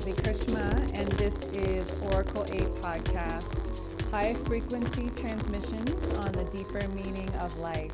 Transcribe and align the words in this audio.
Shelby 0.00 0.22
Krishma, 0.22 0.98
and 0.98 1.08
this 1.18 1.36
is 1.48 2.02
Oracle 2.06 2.46
8 2.48 2.60
Podcast 2.80 4.10
High 4.10 4.32
Frequency 4.32 5.10
Transmissions 5.10 6.14
on 6.14 6.32
the 6.32 6.44
Deeper 6.44 6.88
Meaning 6.94 7.28
of 7.34 7.54
Life. 7.58 7.92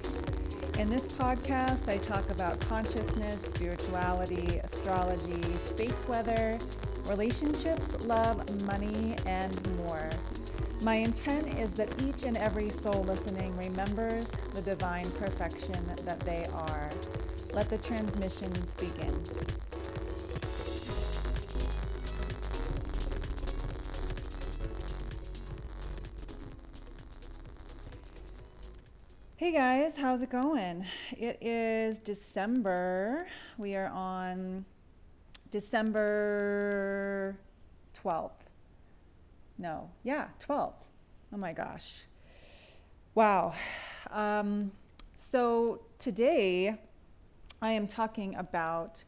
In 0.78 0.88
this 0.88 1.12
podcast, 1.14 1.88
I 1.88 1.96
talk 1.98 2.30
about 2.30 2.60
consciousness, 2.60 3.40
spirituality, 3.40 4.58
astrology, 4.58 5.42
space 5.64 6.06
weather, 6.06 6.58
relationships, 7.08 8.04
love, 8.06 8.64
money, 8.66 9.16
and 9.26 9.76
more. 9.78 10.08
My 10.82 10.96
intent 10.96 11.58
is 11.58 11.72
that 11.72 11.90
each 12.02 12.24
and 12.24 12.36
every 12.36 12.68
soul 12.68 13.02
listening 13.02 13.56
remembers 13.56 14.26
the 14.54 14.62
divine 14.62 15.10
perfection 15.12 15.84
that 16.04 16.20
they 16.20 16.46
are. 16.54 16.88
Let 17.52 17.68
the 17.68 17.78
transmissions 17.78 18.74
begin. 18.74 19.45
Hey 29.38 29.52
guys, 29.52 29.98
how's 29.98 30.22
it 30.22 30.30
going? 30.30 30.86
It 31.10 31.36
is 31.42 31.98
December. 31.98 33.26
We 33.58 33.74
are 33.74 33.88
on 33.88 34.64
December 35.50 37.36
12th. 38.02 38.30
No, 39.58 39.90
yeah, 40.04 40.28
12th. 40.48 40.72
Oh 41.34 41.36
my 41.36 41.52
gosh. 41.52 42.04
Wow. 43.14 43.52
Um, 44.10 44.72
so 45.16 45.82
today 45.98 46.74
I 47.60 47.72
am 47.72 47.86
talking 47.86 48.36
about 48.36 49.04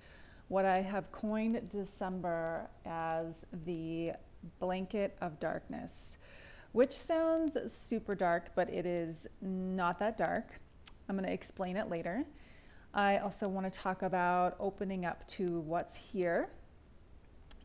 what 0.49 0.67
I 0.67 0.83
have 0.83 1.11
coined 1.11 1.71
December 1.71 2.69
as 2.85 3.47
the 3.65 4.13
blanket 4.61 5.17
of 5.23 5.41
darkness 5.41 6.19
which 6.73 6.93
sounds 6.93 7.57
super 7.73 8.15
dark, 8.15 8.51
but 8.55 8.69
it 8.71 8.87
is 8.87 9.27
not 9.41 9.99
that 9.99 10.17
dark. 10.19 10.61
I'm 11.09 11.17
going 11.17 11.27
to 11.27 11.33
explain 11.33 11.77
it 11.77 11.89
later. 11.89 12.25
I 12.95 13.19
also 13.19 13.49
want 13.49 13.73
to 13.73 13.79
talk 13.79 14.03
about 14.03 14.57
opening 14.59 15.05
up 15.05 15.27
to 15.29 15.61
what's 15.61 15.97
here 15.97 16.51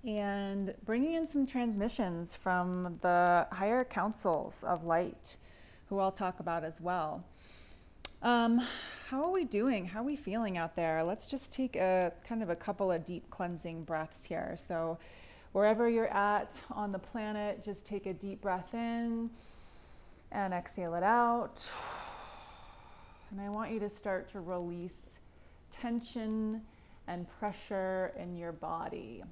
and 0.05 0.73
bringing 0.85 1.13
in 1.13 1.25
some 1.25 1.45
transmissions 1.45 2.35
from 2.35 2.99
the 3.01 3.47
higher 3.51 3.85
councils 3.85 4.63
of 4.63 4.83
light, 4.83 5.37
who 5.87 5.99
I'll 5.99 6.11
talk 6.11 6.39
about 6.39 6.63
as 6.63 6.81
well. 6.81 7.23
Um, 8.21 8.61
how 9.09 9.23
are 9.23 9.31
we 9.31 9.43
doing? 9.43 9.85
How 9.85 10.01
are 10.01 10.05
we 10.05 10.15
feeling 10.15 10.57
out 10.57 10.75
there? 10.75 11.03
Let's 11.03 11.27
just 11.27 11.51
take 11.51 11.75
a 11.75 12.13
kind 12.27 12.41
of 12.41 12.49
a 12.49 12.55
couple 12.55 12.91
of 12.91 13.05
deep 13.05 13.29
cleansing 13.29 13.83
breaths 13.83 14.25
here. 14.25 14.55
So, 14.57 14.97
Wherever 15.53 15.87
you're 15.87 16.07
at 16.07 16.59
on 16.71 16.91
the 16.91 16.97
planet, 16.97 17.63
just 17.63 17.85
take 17.85 18.07
a 18.07 18.13
deep 18.13 18.41
breath 18.41 18.73
in 18.73 19.29
and 20.31 20.51
exhale 20.51 20.95
it 20.95 21.03
out. 21.03 21.69
And 23.29 23.39
I 23.39 23.49
want 23.49 23.71
you 23.71 23.79
to 23.79 23.89
start 23.89 24.27
to 24.31 24.39
release 24.41 25.19
tension 25.69 26.61
and 27.07 27.27
pressure 27.39 28.13
in 28.17 28.35
your 28.35 28.51
body. 28.51 29.23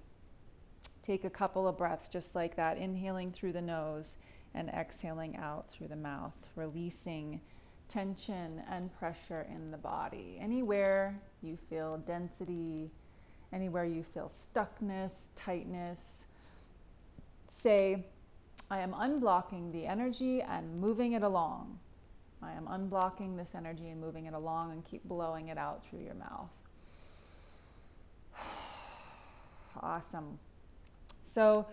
Take 1.01 1.23
a 1.23 1.29
couple 1.29 1.67
of 1.67 1.75
breaths 1.75 2.07
just 2.07 2.35
like 2.35 2.55
that, 2.55 2.77
inhaling 2.77 3.31
through 3.31 3.53
the 3.53 3.61
nose 3.61 4.17
and 4.53 4.69
exhaling 4.69 5.37
out 5.37 5.71
through 5.71 5.87
the 5.87 5.95
mouth, 5.95 6.35
releasing 6.55 7.41
tension 7.87 8.61
and 8.69 8.95
pressure 8.99 9.47
in 9.51 9.71
the 9.71 9.77
body. 9.77 10.37
Anywhere 10.39 11.19
you 11.41 11.57
feel 11.67 11.97
density, 12.05 12.91
anywhere 13.53 13.85
you 13.85 14.03
feel 14.03 14.29
stuckness, 14.29 15.29
tightness, 15.35 16.25
say, 17.47 18.05
I 18.69 18.79
am 18.79 18.93
unblocking 18.93 19.71
the 19.71 19.85
energy 19.85 20.41
and 20.41 20.79
moving 20.79 21.13
it 21.13 21.23
along. 21.23 21.79
I 22.41 22.53
am 22.53 22.65
unblocking 22.65 23.37
this 23.37 23.53
energy 23.53 23.89
and 23.89 23.99
moving 23.99 24.25
it 24.25 24.33
along 24.33 24.71
and 24.71 24.83
keep 24.85 25.03
blowing 25.03 25.49
it 25.49 25.57
out 25.57 25.83
through 25.85 25.99
your 25.99 26.15
mouth. 26.15 26.49
awesome. 29.81 30.39
So, 31.23 31.67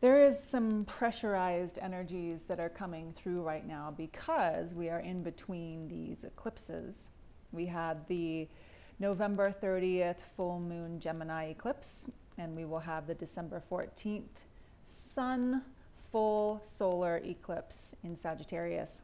there 0.00 0.22
is 0.22 0.38
some 0.38 0.84
pressurized 0.84 1.78
energies 1.80 2.42
that 2.44 2.60
are 2.60 2.68
coming 2.68 3.14
through 3.16 3.40
right 3.40 3.66
now 3.66 3.94
because 3.96 4.74
we 4.74 4.90
are 4.90 5.00
in 5.00 5.22
between 5.22 5.88
these 5.88 6.22
eclipses. 6.22 7.08
We 7.50 7.66
had 7.66 8.06
the 8.06 8.46
November 8.98 9.54
30th 9.62 10.22
full 10.36 10.58
moon 10.58 10.98
Gemini 10.98 11.50
eclipse, 11.50 12.06
and 12.38 12.56
we 12.56 12.64
will 12.64 12.78
have 12.78 13.06
the 13.06 13.14
December 13.14 13.62
14th 13.70 14.22
sun 14.84 15.62
full 15.96 16.60
solar 16.62 17.18
eclipse 17.18 17.94
in 18.04 18.16
Sagittarius. 18.16 19.02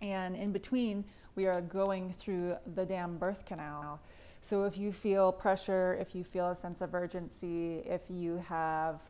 And 0.00 0.36
in 0.36 0.52
between, 0.52 1.04
we 1.34 1.46
are 1.46 1.60
going 1.60 2.14
through 2.18 2.56
the 2.74 2.86
damn 2.86 3.18
birth 3.18 3.44
canal. 3.44 4.00
So 4.42 4.62
if 4.64 4.78
you 4.78 4.92
feel 4.92 5.32
pressure, 5.32 5.98
if 6.00 6.14
you 6.14 6.22
feel 6.22 6.50
a 6.50 6.56
sense 6.56 6.80
of 6.80 6.94
urgency, 6.94 7.82
if 7.86 8.02
you 8.08 8.36
have 8.48 9.00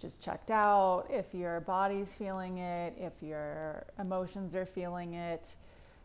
just 0.00 0.22
checked 0.22 0.50
out, 0.50 1.04
if 1.10 1.34
your 1.34 1.60
body's 1.60 2.14
feeling 2.14 2.58
it, 2.58 2.94
if 2.96 3.12
your 3.20 3.84
emotions 3.98 4.54
are 4.54 4.64
feeling 4.64 5.14
it, 5.14 5.54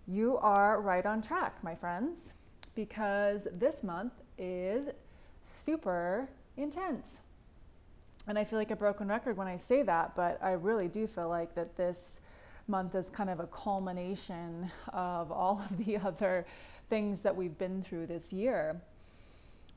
you 0.07 0.37
are 0.39 0.81
right 0.81 1.05
on 1.05 1.21
track, 1.21 1.63
my 1.63 1.73
friends 1.73 2.33
because 2.75 3.47
this 3.51 3.83
month 3.83 4.13
is 4.37 4.87
super 5.43 6.29
intense. 6.57 7.21
And 8.27 8.39
I 8.39 8.43
feel 8.43 8.59
like 8.59 8.71
a 8.71 8.75
broken 8.75 9.07
record 9.07 9.37
when 9.37 9.47
I 9.47 9.57
say 9.57 9.83
that, 9.83 10.15
but 10.15 10.39
I 10.41 10.51
really 10.51 10.87
do 10.87 11.07
feel 11.07 11.29
like 11.29 11.53
that 11.55 11.77
this 11.77 12.19
month 12.67 12.95
is 12.95 13.09
kind 13.09 13.29
of 13.29 13.39
a 13.39 13.47
culmination 13.47 14.71
of 14.91 15.31
all 15.31 15.63
of 15.69 15.85
the 15.85 15.97
other 16.03 16.45
things 16.89 17.21
that 17.21 17.35
we've 17.35 17.57
been 17.57 17.83
through 17.83 18.07
this 18.07 18.33
year. 18.33 18.81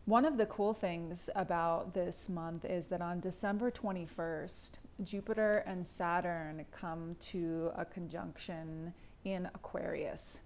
One 0.06 0.24
of 0.24 0.38
the 0.38 0.46
cool 0.46 0.72
things 0.72 1.28
about 1.36 1.92
this 1.92 2.30
month 2.30 2.64
is 2.64 2.86
that 2.86 3.02
on 3.02 3.20
December 3.20 3.70
21st, 3.70 4.70
Jupiter 5.04 5.62
and 5.66 5.86
Saturn 5.86 6.64
come 6.72 7.14
to 7.20 7.70
a 7.76 7.84
conjunction 7.84 8.94
in 9.24 9.46
Aquarius. 9.54 10.40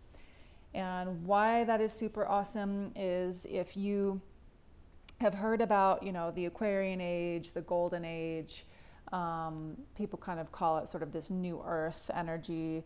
And 0.74 1.24
why 1.26 1.64
that 1.64 1.80
is 1.80 1.92
super 1.92 2.26
awesome 2.26 2.92
is 2.96 3.46
if 3.50 3.76
you 3.76 4.20
have 5.20 5.34
heard 5.34 5.60
about, 5.60 6.02
you 6.02 6.12
know, 6.12 6.30
the 6.30 6.46
Aquarian 6.46 7.00
age, 7.00 7.52
the 7.52 7.60
Golden 7.62 8.04
Age, 8.04 8.66
um, 9.12 9.76
people 9.96 10.18
kind 10.18 10.40
of 10.40 10.50
call 10.50 10.78
it 10.78 10.88
sort 10.88 11.02
of 11.02 11.12
this 11.12 11.30
new 11.30 11.62
Earth 11.64 12.10
energy. 12.14 12.82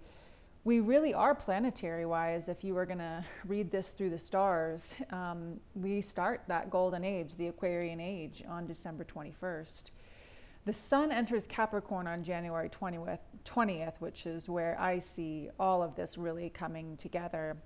We 0.64 0.80
really 0.80 1.14
are 1.14 1.34
planetary 1.34 2.06
wise. 2.06 2.48
If 2.48 2.64
you 2.64 2.74
were 2.74 2.86
going 2.86 2.98
to 2.98 3.24
read 3.46 3.70
this 3.70 3.90
through 3.90 4.10
the 4.10 4.18
stars, 4.18 4.96
um, 5.10 5.60
we 5.74 6.00
start 6.00 6.42
that 6.48 6.70
Golden 6.70 7.04
Age, 7.04 7.36
the 7.36 7.48
Aquarian 7.48 8.00
Age, 8.00 8.42
on 8.48 8.66
December 8.66 9.04
21st. 9.04 9.90
The 10.64 10.72
sun 10.72 11.12
enters 11.12 11.46
Capricorn 11.46 12.08
on 12.08 12.24
January 12.24 12.68
20th, 12.68 13.20
20th, 13.44 14.00
which 14.00 14.26
is 14.26 14.48
where 14.48 14.76
I 14.80 14.98
see 14.98 15.48
all 15.60 15.80
of 15.80 15.94
this 15.94 16.18
really 16.18 16.50
coming 16.50 16.96
together 16.96 17.56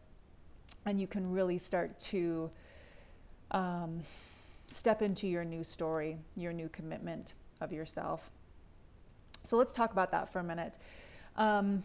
and 0.86 1.00
you 1.00 1.06
can 1.06 1.31
really 1.31 1.58
start 1.58 1.98
to 1.98 2.50
um, 3.50 4.03
step 4.66 5.03
into 5.03 5.26
your 5.26 5.44
new 5.44 5.64
story, 5.64 6.16
your 6.36 6.53
new 6.53 6.69
commitment 6.69 7.34
of 7.60 7.72
yourself. 7.72 8.31
So 9.44 9.56
let's 9.56 9.72
talk 9.72 9.93
about 9.93 10.11
that 10.12 10.32
for 10.32 10.38
a 10.40 10.44
minute. 10.44 10.76
Um, 11.37 11.82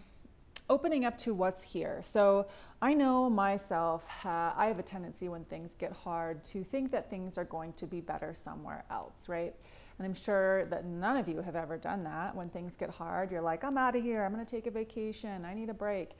opening 0.70 1.06
up 1.06 1.18
to 1.20 1.34
what's 1.34 1.62
here. 1.62 2.00
So 2.02 2.48
I 2.82 2.94
know 2.94 3.30
myself, 3.30 4.08
uh, 4.26 4.52
I 4.56 4.66
have 4.68 4.80
a 4.80 4.84
tendency 4.84 5.30
when 5.30 5.44
things 5.46 5.76
get 5.76 5.92
hard 5.92 6.44
to 6.46 6.64
think 6.64 6.92
that 6.92 7.10
things 7.10 7.38
are 7.38 7.46
going 7.46 7.74
to 7.74 7.86
be 7.86 8.02
better 8.02 8.34
somewhere 8.34 8.84
else, 8.90 9.30
right? 9.30 9.54
And 9.98 10.06
I'm 10.06 10.14
sure 10.14 10.66
that 10.66 10.86
none 10.86 11.18
of 11.18 11.28
you 11.28 11.42
have 11.42 11.56
ever 11.56 11.78
done 11.78 12.04
that. 12.04 12.36
When 12.36 12.50
things 12.50 12.76
get 12.76 12.90
hard, 12.90 13.32
you're 13.32 13.42
like, 13.42 13.64
I'm 13.64 13.78
out 13.78 13.96
of 13.96 14.04
here, 14.04 14.24
I'm 14.24 14.32
gonna 14.32 14.46
take 14.46 14.68
a 14.68 14.72
vacation, 14.72 15.46
I 15.46 15.54
need 15.54 15.70
a 15.70 15.74
break. 15.74 16.12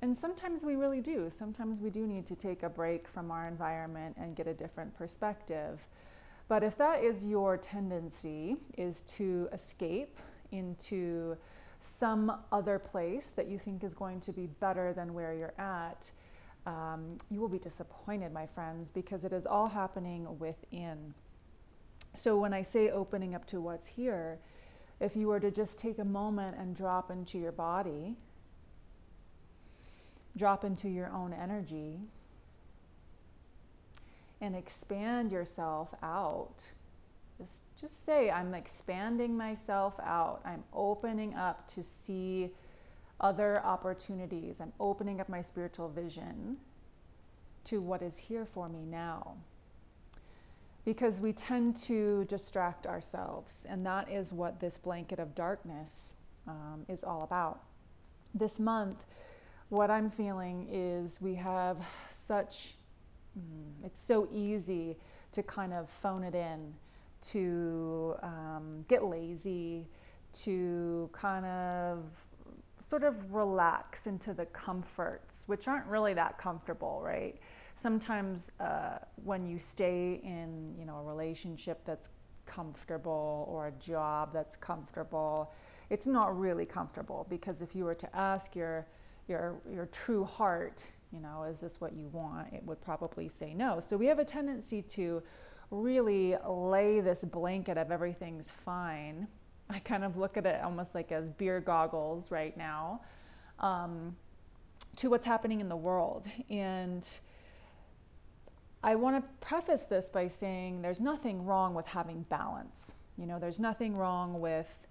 And 0.00 0.16
sometimes 0.16 0.62
we 0.62 0.76
really 0.76 1.00
do. 1.00 1.28
Sometimes 1.30 1.80
we 1.80 1.90
do 1.90 2.06
need 2.06 2.24
to 2.26 2.36
take 2.36 2.62
a 2.62 2.68
break 2.68 3.08
from 3.08 3.30
our 3.30 3.48
environment 3.48 4.16
and 4.18 4.36
get 4.36 4.46
a 4.46 4.54
different 4.54 4.96
perspective. 4.96 5.80
But 6.46 6.62
if 6.62 6.78
that 6.78 7.02
is 7.02 7.26
your 7.26 7.56
tendency, 7.56 8.56
is 8.76 9.02
to 9.02 9.48
escape 9.52 10.18
into 10.52 11.36
some 11.80 12.32
other 12.52 12.78
place 12.78 13.32
that 13.32 13.48
you 13.48 13.58
think 13.58 13.84
is 13.84 13.92
going 13.92 14.20
to 14.20 14.32
be 14.32 14.46
better 14.46 14.92
than 14.92 15.14
where 15.14 15.34
you're 15.34 15.54
at, 15.58 16.10
um, 16.66 17.18
you 17.30 17.40
will 17.40 17.48
be 17.48 17.58
disappointed, 17.58 18.32
my 18.32 18.46
friends, 18.46 18.90
because 18.90 19.24
it 19.24 19.32
is 19.32 19.46
all 19.46 19.68
happening 19.68 20.38
within. 20.38 21.14
So 22.14 22.36
when 22.36 22.52
I 22.52 22.62
say 22.62 22.90
opening 22.90 23.34
up 23.34 23.46
to 23.46 23.60
what's 23.60 23.86
here, 23.86 24.38
if 25.00 25.16
you 25.16 25.28
were 25.28 25.40
to 25.40 25.50
just 25.50 25.78
take 25.78 25.98
a 25.98 26.04
moment 26.04 26.56
and 26.58 26.74
drop 26.74 27.10
into 27.10 27.38
your 27.38 27.52
body, 27.52 28.16
drop 30.38 30.64
into 30.64 30.88
your 30.88 31.10
own 31.10 31.32
energy 31.32 31.98
and 34.40 34.54
expand 34.54 35.32
yourself 35.32 35.88
out. 36.02 36.62
Just 37.38 37.62
just 37.80 38.04
say, 38.04 38.30
I'm 38.30 38.54
expanding 38.54 39.36
myself 39.36 39.94
out. 40.02 40.40
I'm 40.44 40.64
opening 40.72 41.34
up 41.34 41.72
to 41.74 41.82
see 41.82 42.50
other 43.20 43.64
opportunities. 43.64 44.60
I'm 44.60 44.72
opening 44.80 45.20
up 45.20 45.28
my 45.28 45.40
spiritual 45.40 45.88
vision 45.88 46.56
to 47.64 47.80
what 47.80 48.02
is 48.02 48.18
here 48.18 48.44
for 48.44 48.68
me 48.68 48.84
now. 48.84 49.36
Because 50.84 51.20
we 51.20 51.32
tend 51.32 51.76
to 51.76 52.24
distract 52.24 52.86
ourselves, 52.86 53.66
and 53.68 53.84
that 53.86 54.10
is 54.10 54.32
what 54.32 54.58
this 54.58 54.78
blanket 54.78 55.18
of 55.18 55.34
darkness 55.34 56.14
um, 56.46 56.84
is 56.88 57.04
all 57.04 57.22
about. 57.22 57.60
This 58.34 58.58
month, 58.58 59.04
what 59.68 59.90
I'm 59.90 60.10
feeling 60.10 60.66
is 60.70 61.20
we 61.20 61.34
have 61.34 61.78
such, 62.10 62.74
mm, 63.38 63.84
it's 63.84 64.00
so 64.00 64.28
easy 64.32 64.96
to 65.32 65.42
kind 65.42 65.72
of 65.72 65.90
phone 65.90 66.24
it 66.24 66.34
in, 66.34 66.74
to 67.20 68.14
um, 68.22 68.84
get 68.88 69.04
lazy, 69.04 69.88
to 70.32 71.10
kind 71.12 71.44
of 71.44 72.04
sort 72.80 73.02
of 73.02 73.34
relax 73.34 74.06
into 74.06 74.32
the 74.32 74.46
comforts, 74.46 75.44
which 75.46 75.68
aren't 75.68 75.86
really 75.86 76.14
that 76.14 76.38
comfortable, 76.38 77.00
right? 77.04 77.38
Sometimes 77.76 78.50
uh, 78.60 78.98
when 79.24 79.46
you 79.46 79.58
stay 79.58 80.20
in, 80.24 80.74
you 80.78 80.84
know, 80.84 80.96
a 80.96 81.02
relationship 81.02 81.80
that's 81.84 82.08
comfortable 82.46 83.46
or 83.50 83.66
a 83.66 83.72
job 83.72 84.30
that's 84.32 84.56
comfortable, 84.56 85.52
it's 85.90 86.06
not 86.06 86.38
really 86.38 86.64
comfortable 86.64 87.26
because 87.28 87.60
if 87.60 87.74
you 87.74 87.84
were 87.84 87.94
to 87.94 88.16
ask 88.16 88.56
your 88.56 88.86
your 89.28 89.60
your 89.70 89.86
true 89.86 90.24
heart, 90.24 90.84
you 91.12 91.20
know, 91.20 91.44
is 91.44 91.60
this 91.60 91.80
what 91.80 91.92
you 91.94 92.08
want? 92.08 92.52
It 92.52 92.64
would 92.64 92.80
probably 92.80 93.28
say 93.28 93.54
no. 93.54 93.80
So 93.80 93.96
we 93.96 94.06
have 94.06 94.18
a 94.18 94.24
tendency 94.24 94.82
to 94.82 95.22
really 95.70 96.36
lay 96.46 97.00
this 97.00 97.24
blanket 97.24 97.76
of 97.76 97.90
everything's 97.90 98.50
fine. 98.50 99.26
I 99.70 99.78
kind 99.80 100.04
of 100.04 100.16
look 100.16 100.36
at 100.36 100.46
it 100.46 100.62
almost 100.62 100.94
like 100.94 101.12
as 101.12 101.28
beer 101.28 101.60
goggles 101.60 102.30
right 102.30 102.56
now 102.56 103.02
um, 103.60 104.16
to 104.96 105.10
what's 105.10 105.26
happening 105.26 105.60
in 105.60 105.68
the 105.68 105.76
world. 105.76 106.26
And 106.48 107.06
I 108.82 108.94
want 108.94 109.22
to 109.22 109.28
preface 109.46 109.82
this 109.82 110.08
by 110.08 110.28
saying 110.28 110.82
there's 110.82 111.00
nothing 111.00 111.44
wrong 111.44 111.74
with 111.74 111.86
having 111.86 112.22
balance. 112.22 112.94
You 113.18 113.26
know, 113.26 113.38
there's 113.38 113.58
nothing 113.58 113.96
wrong 113.96 114.40
with 114.40 114.86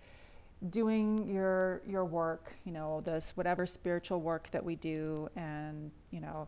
doing 0.70 1.28
your 1.30 1.82
your 1.88 2.06
work, 2.06 2.54
you 2.66 2.72
know, 2.72 3.02
this 3.02 3.34
whatever 3.36 3.66
spiritual 3.66 4.22
work 4.22 4.50
that 4.52 4.64
we 4.64 4.76
do 4.76 5.30
and, 5.36 5.92
you 6.12 6.20
know, 6.20 6.48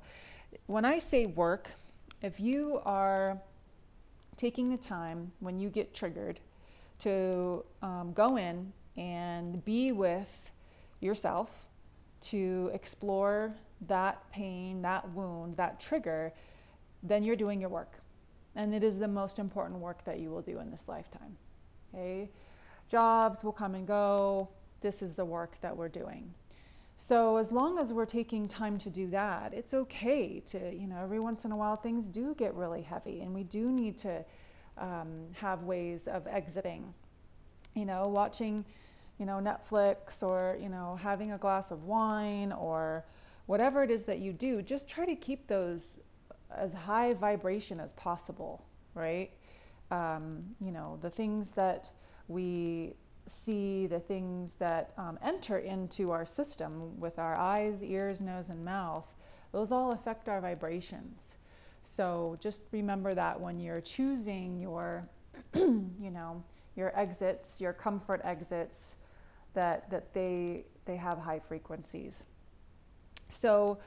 when 0.67 0.85
I 0.85 0.97
say 0.97 1.25
work, 1.25 1.69
if 2.21 2.39
you 2.39 2.81
are 2.85 3.39
taking 4.35 4.69
the 4.69 4.77
time 4.77 5.31
when 5.39 5.59
you 5.59 5.69
get 5.69 5.93
triggered 5.93 6.39
to 6.99 7.63
um, 7.81 8.13
go 8.13 8.37
in 8.37 8.71
and 8.97 9.63
be 9.63 9.91
with 9.91 10.51
yourself 11.01 11.67
to 12.21 12.69
explore 12.73 13.53
that 13.87 14.29
pain, 14.31 14.81
that 14.81 15.09
wound, 15.11 15.55
that 15.57 15.79
trigger, 15.79 16.33
then 17.03 17.23
you're 17.23 17.35
doing 17.35 17.61
your 17.61 17.69
work. 17.69 17.93
And 18.55 18.73
it 18.73 18.83
is 18.83 18.99
the 18.99 19.07
most 19.07 19.39
important 19.39 19.79
work 19.79 20.03
that 20.05 20.19
you 20.19 20.29
will 20.29 20.41
do 20.41 20.59
in 20.59 20.69
this 20.69 20.87
lifetime. 20.87 21.37
Okay? 21.93 22.29
Jobs 22.89 23.43
will 23.43 23.53
come 23.53 23.75
and 23.75 23.87
go. 23.87 24.49
This 24.81 25.01
is 25.01 25.15
the 25.15 25.25
work 25.25 25.57
that 25.61 25.77
we're 25.77 25.89
doing. 25.89 26.33
So 26.97 27.37
as 27.37 27.51
long 27.51 27.79
as 27.79 27.93
we're 27.93 28.05
taking 28.05 28.47
time 28.47 28.77
to 28.79 28.89
do 28.89 29.07
that, 29.11 29.53
it's 29.53 29.73
okay 29.73 30.41
to, 30.47 30.75
you 30.75 30.85
know, 30.85 30.97
every 31.01 31.19
once 31.19 31.45
in 31.45 31.53
a 31.53 31.55
while 31.55 31.77
things 31.77 32.07
do 32.07 32.35
get 32.35 32.53
really 32.55 32.81
heavy 32.81 33.21
and 33.21 33.33
we 33.33 33.43
do 33.43 33.71
need 33.71 33.97
to 33.99 34.25
um, 34.77 35.27
have 35.33 35.63
ways 35.63 36.09
of 36.09 36.27
exiting. 36.27 36.93
You 37.73 37.85
know, 37.85 38.03
watching, 38.07 38.65
you 39.17 39.25
know, 39.25 39.35
Netflix 39.35 40.21
or, 40.23 40.57
you 40.61 40.67
know, 40.67 40.97
having 41.01 41.31
a 41.31 41.37
glass 41.37 41.71
of 41.71 41.85
wine 41.85 42.51
or 42.51 43.05
whatever 43.45 43.81
it 43.83 43.91
is 43.91 44.03
that 44.03 44.19
you 44.19 44.33
do, 44.33 44.61
just 44.61 44.89
try 44.89 45.05
to 45.05 45.15
keep 45.15 45.47
those 45.47 45.99
as 46.53 46.73
high 46.73 47.13
vibration 47.13 47.79
as 47.79 47.93
possible, 47.93 48.65
right? 48.93 49.31
Um, 49.91 50.43
you 50.59 50.71
know, 50.71 50.97
the 51.01 51.09
things 51.09 51.51
that 51.51 51.91
we 52.29 52.93
see, 53.29 53.87
the 53.87 53.99
things 53.99 54.55
that 54.55 54.93
um, 54.97 55.19
enter 55.21 55.59
into 55.59 56.11
our 56.11 56.25
system 56.25 56.99
with 56.99 57.19
our 57.19 57.37
eyes, 57.37 57.83
ears, 57.83 58.21
nose, 58.21 58.49
and 58.49 58.63
mouth, 58.63 59.13
those 59.51 59.71
all 59.71 59.91
affect 59.91 60.29
our 60.29 60.41
vibrations. 60.41 61.37
So 61.83 62.37
just 62.39 62.63
remember 62.71 63.13
that 63.13 63.39
when 63.39 63.59
you're 63.59 63.81
choosing 63.81 64.59
your, 64.59 65.07
you 65.55 66.11
know, 66.11 66.43
your 66.75 66.97
exits, 66.97 67.59
your 67.59 67.73
comfort 67.73 68.21
exits, 68.23 68.97
that, 69.53 69.89
that 69.89 70.13
they, 70.13 70.65
they 70.85 70.95
have 70.95 71.17
high 71.17 71.39
frequencies. 71.39 72.23
So 73.27 73.79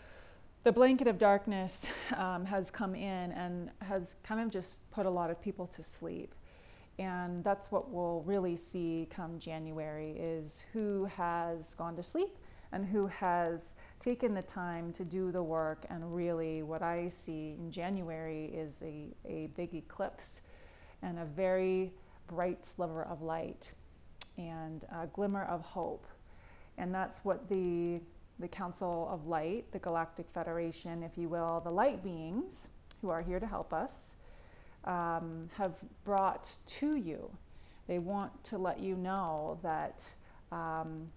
the 0.62 0.72
blanket 0.72 1.06
of 1.06 1.18
darkness 1.18 1.86
um, 2.16 2.44
has 2.44 2.70
come 2.70 2.94
in 2.94 3.32
and 3.32 3.70
has 3.80 4.16
kind 4.22 4.40
of 4.40 4.50
just 4.50 4.88
put 4.90 5.06
a 5.06 5.10
lot 5.10 5.30
of 5.30 5.40
people 5.40 5.66
to 5.68 5.82
sleep 5.82 6.34
and 7.02 7.42
that's 7.42 7.72
what 7.72 7.90
we'll 7.90 8.22
really 8.24 8.56
see 8.56 9.08
come 9.10 9.38
January 9.38 10.12
is 10.12 10.64
who 10.72 11.04
has 11.06 11.74
gone 11.74 11.96
to 11.96 12.02
sleep 12.02 12.36
and 12.70 12.86
who 12.86 13.08
has 13.08 13.74
taken 13.98 14.34
the 14.34 14.42
time 14.42 14.92
to 14.92 15.04
do 15.04 15.32
the 15.32 15.42
work. 15.42 15.84
And 15.90 16.14
really 16.14 16.62
what 16.62 16.80
I 16.80 17.08
see 17.08 17.56
in 17.58 17.72
January 17.72 18.46
is 18.46 18.82
a, 18.82 19.08
a 19.26 19.48
big 19.56 19.74
eclipse 19.74 20.42
and 21.02 21.18
a 21.18 21.24
very 21.24 21.92
bright 22.28 22.64
sliver 22.64 23.02
of 23.02 23.20
light 23.20 23.72
and 24.38 24.84
a 24.96 25.06
glimmer 25.08 25.44
of 25.44 25.60
hope. 25.62 26.06
And 26.78 26.94
that's 26.94 27.24
what 27.24 27.48
the 27.48 28.00
the 28.38 28.48
Council 28.48 29.08
of 29.12 29.28
Light, 29.28 29.70
the 29.70 29.78
Galactic 29.78 30.26
Federation, 30.32 31.04
if 31.04 31.16
you 31.16 31.28
will, 31.28 31.60
the 31.60 31.70
light 31.70 32.02
beings 32.02 32.66
who 33.00 33.08
are 33.08 33.20
here 33.22 33.38
to 33.38 33.46
help 33.46 33.72
us, 33.72 34.14
um, 34.84 35.48
have 35.56 35.74
brought 36.04 36.50
to 36.66 36.96
you. 36.96 37.30
They 37.86 37.98
want 37.98 38.44
to 38.44 38.58
let 38.58 38.80
you 38.80 38.96
know 38.96 39.58
that 39.62 40.04
um, 40.50 41.08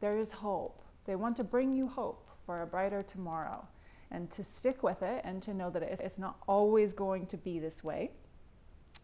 there 0.00 0.18
is 0.18 0.30
hope. 0.30 0.82
They 1.04 1.16
want 1.16 1.36
to 1.36 1.44
bring 1.44 1.72
you 1.72 1.86
hope 1.86 2.28
for 2.46 2.62
a 2.62 2.66
brighter 2.66 3.02
tomorrow 3.02 3.66
and 4.10 4.30
to 4.30 4.44
stick 4.44 4.82
with 4.82 5.02
it 5.02 5.22
and 5.24 5.42
to 5.42 5.54
know 5.54 5.70
that 5.70 5.82
it's 5.82 6.18
not 6.18 6.36
always 6.46 6.92
going 6.92 7.26
to 7.26 7.36
be 7.36 7.58
this 7.58 7.82
way. 7.82 8.10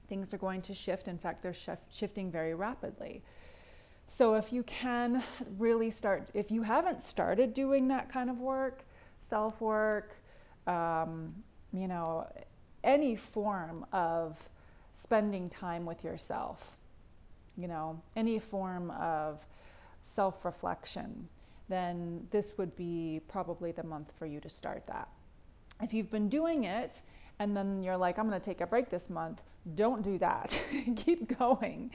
Things 0.08 0.32
are 0.32 0.38
going 0.38 0.62
to 0.62 0.74
shift. 0.74 1.08
In 1.08 1.18
fact, 1.18 1.42
they're 1.42 1.52
shif- 1.52 1.78
shifting 1.90 2.30
very 2.30 2.54
rapidly. 2.54 3.22
So, 4.06 4.34
if 4.34 4.52
you 4.52 4.62
can 4.62 5.22
really 5.58 5.90
start, 5.90 6.30
if 6.32 6.50
you 6.50 6.62
haven't 6.62 7.02
started 7.02 7.52
doing 7.52 7.88
that 7.88 8.10
kind 8.10 8.30
of 8.30 8.38
work, 8.38 8.84
self 9.20 9.60
work, 9.60 10.14
um, 10.66 11.34
you 11.72 11.88
know, 11.88 12.26
any 12.84 13.16
form 13.16 13.84
of 13.92 14.48
spending 14.92 15.48
time 15.48 15.86
with 15.86 16.04
yourself, 16.04 16.76
you 17.56 17.68
know, 17.68 18.00
any 18.16 18.38
form 18.38 18.90
of 18.92 19.46
self 20.02 20.44
reflection, 20.44 21.28
then 21.68 22.26
this 22.30 22.56
would 22.58 22.74
be 22.76 23.20
probably 23.28 23.72
the 23.72 23.82
month 23.82 24.12
for 24.18 24.26
you 24.26 24.40
to 24.40 24.48
start 24.48 24.86
that. 24.86 25.08
If 25.82 25.92
you've 25.92 26.10
been 26.10 26.28
doing 26.28 26.64
it 26.64 27.02
and 27.38 27.56
then 27.56 27.82
you're 27.82 27.96
like, 27.96 28.18
I'm 28.18 28.28
going 28.28 28.40
to 28.40 28.44
take 28.44 28.60
a 28.60 28.66
break 28.66 28.88
this 28.88 29.08
month, 29.08 29.42
don't 29.74 30.02
do 30.02 30.18
that. 30.18 30.60
Keep 30.96 31.38
going. 31.38 31.90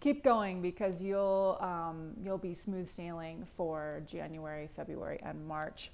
Keep 0.00 0.24
going 0.24 0.60
because 0.60 1.00
you'll 1.00 1.56
um, 1.60 2.14
you'll 2.20 2.36
be 2.36 2.54
smooth 2.54 2.90
sailing 2.90 3.46
for 3.56 4.02
January, 4.04 4.68
February, 4.74 5.20
and 5.22 5.46
March. 5.46 5.92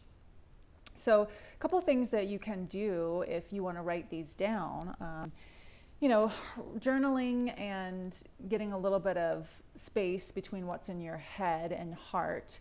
So, 0.99 1.23
a 1.23 1.59
couple 1.59 1.81
things 1.81 2.11
that 2.11 2.27
you 2.27 2.39
can 2.39 2.65
do 2.67 3.25
if 3.29 3.53
you 3.53 3.63
want 3.63 3.77
to 3.77 3.83
write 3.83 4.11
these 4.11 4.35
down. 4.35 4.95
Um, 5.01 5.33
you 6.01 6.09
know, 6.09 6.31
journaling 6.79 7.59
and 7.59 8.17
getting 8.49 8.73
a 8.73 8.79
little 8.79 9.01
bit 9.01 9.17
of 9.17 9.49
space 9.75 10.31
between 10.31 10.67
what's 10.67 10.89
in 10.89 11.01
your 11.01 11.17
head 11.17 11.73
and 11.73 11.93
heart 11.93 12.61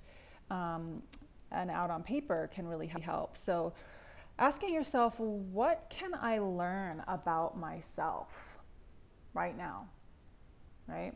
um, 0.49 1.03
and 1.51 1.69
out 1.69 1.91
on 1.91 2.01
paper 2.01 2.49
can 2.53 2.67
really 2.67 2.87
help. 2.87 3.37
So, 3.37 3.73
asking 4.39 4.73
yourself, 4.73 5.19
what 5.19 5.85
can 5.89 6.13
I 6.13 6.39
learn 6.39 7.03
about 7.07 7.57
myself 7.57 8.57
right 9.33 9.57
now? 9.57 9.87
Right? 10.87 11.13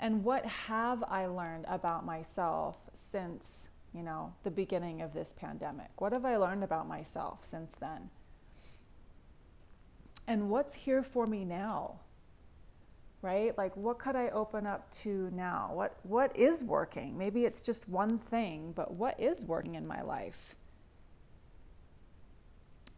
And 0.00 0.24
what 0.24 0.44
have 0.44 1.04
I 1.04 1.26
learned 1.26 1.64
about 1.68 2.04
myself 2.04 2.76
since 2.92 3.68
you 3.94 4.02
know, 4.02 4.32
the 4.42 4.50
beginning 4.50 5.02
of 5.02 5.12
this 5.12 5.32
pandemic? 5.32 5.88
What 5.98 6.12
have 6.12 6.24
I 6.24 6.36
learned 6.36 6.64
about 6.64 6.88
myself 6.88 7.40
since 7.42 7.74
then? 7.74 8.10
And 10.26 10.50
what's 10.50 10.74
here 10.74 11.02
for 11.02 11.26
me 11.26 11.44
now? 11.44 12.00
Right? 13.20 13.56
Like 13.56 13.76
what 13.76 13.98
could 13.98 14.16
I 14.16 14.28
open 14.30 14.66
up 14.66 14.90
to 15.02 15.30
now? 15.32 15.70
What 15.72 15.96
what 16.02 16.36
is 16.36 16.64
working? 16.64 17.16
Maybe 17.16 17.44
it's 17.44 17.62
just 17.62 17.88
one 17.88 18.18
thing, 18.18 18.72
but 18.74 18.94
what 18.94 19.18
is 19.20 19.44
working 19.44 19.76
in 19.76 19.86
my 19.86 20.02
life? 20.02 20.56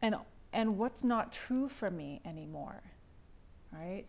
And 0.01 0.17
and 0.53 0.79
what's 0.79 1.05
not 1.05 1.33
true 1.33 1.69
for 1.69 1.91
me 1.91 2.21
anymore? 2.25 2.83
Right? 3.73 4.07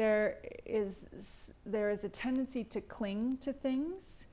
there 0.00 0.38
is 0.64 1.52
there 1.66 1.90
is 1.90 2.04
a 2.04 2.08
tendency 2.08 2.64
to 2.64 2.80
cling 2.80 3.36
to 3.38 3.52
things 3.52 4.24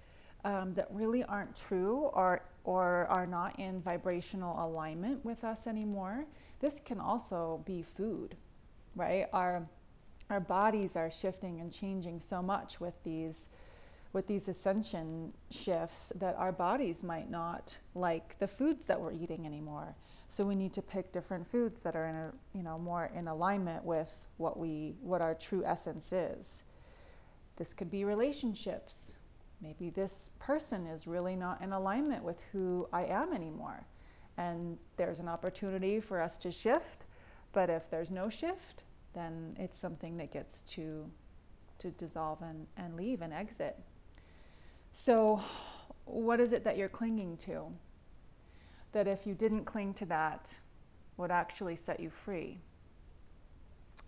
um, 0.46 0.74
that 0.74 0.88
really 0.92 1.24
aren't 1.24 1.56
true 1.56 2.10
or 2.14 2.42
or 2.64 3.08
are 3.10 3.26
not 3.26 3.58
in 3.60 3.82
vibrational 3.82 4.62
alignment 4.66 5.24
with 5.24 5.44
us 5.46 5.68
anymore. 5.68 6.26
This 6.60 6.82
can 6.84 7.00
also 7.00 7.64
be 7.66 7.82
food, 7.82 8.36
right? 8.96 9.28
Our 9.34 9.68
our 10.30 10.40
bodies 10.40 10.96
are 10.96 11.10
shifting 11.10 11.62
and 11.62 11.72
changing 11.72 12.20
so 12.20 12.42
much 12.42 12.80
with 12.80 13.02
these 13.04 13.50
with 14.14 14.28
these 14.28 14.48
ascension 14.48 15.34
shifts 15.52 16.12
that 16.16 16.36
our 16.38 16.52
bodies 16.52 17.04
might 17.04 17.30
not 17.30 17.78
like 17.94 18.38
the 18.40 18.48
foods 18.48 18.86
that 18.86 19.00
we're 19.00 19.12
eating 19.12 19.46
anymore. 19.46 19.96
So 20.30 20.44
we 20.44 20.56
need 20.56 20.74
to 20.74 20.82
pick 20.82 21.12
different 21.12 21.48
foods 21.48 21.82
that 21.82 21.96
are 21.96 22.08
in 22.08 22.16
a, 22.16 22.32
you 22.54 22.64
know 22.64 22.78
more 22.78 23.12
in 23.16 23.28
alignment 23.28 23.84
with 23.84 24.12
what 24.38 24.58
we 24.58 24.96
what 25.02 25.22
our 25.22 25.36
true 25.36 25.64
essence 25.66 26.12
is. 26.12 26.64
This 27.58 27.74
could 27.74 27.90
be 27.90 28.04
relationships. 28.06 29.14
Maybe 29.62 29.90
this 29.90 30.32
person 30.40 30.86
is 30.88 31.08
really 31.08 31.36
not 31.36 31.62
in 31.62 31.74
alignment 31.74 32.24
with 32.24 32.42
who 32.52 32.88
I 32.94 33.06
am 33.06 33.34
anymore. 33.34 33.86
And 34.38 34.78
there's 34.98 35.20
an 35.20 35.28
opportunity 35.28 36.00
for 36.00 36.22
us 36.22 36.38
to 36.40 36.52
shift, 36.52 37.06
but 37.54 37.70
if 37.70 37.90
there's 37.90 38.12
no 38.12 38.30
shift, 38.30 38.84
then 39.14 39.56
it's 39.60 39.80
something 39.80 40.18
that 40.18 40.32
gets 40.32 40.62
to 40.64 41.10
to 41.80 41.92
dissolve 41.92 42.42
and, 42.42 42.66
and 42.78 42.96
leave 42.96 43.22
and 43.22 43.32
exit. 43.32 43.78
So 44.94 45.40
what 46.06 46.40
is 46.40 46.52
it 46.52 46.64
that 46.64 46.76
you're 46.76 46.90
clinging 46.90 47.38
to? 47.38 47.66
That 48.94 49.08
if 49.08 49.28
you 49.28 49.36
didn't 49.36 49.66
cling 49.66 49.94
to 49.96 50.06
that, 50.06 50.52
would 51.18 51.30
actually 51.30 51.76
set 51.76 52.00
you 52.00 52.10
free 52.10 52.60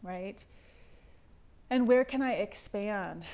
right? 0.03 0.44
And 1.70 1.88
where 1.88 2.03
can 2.03 2.22
I 2.22 2.32
expand? 2.32 3.25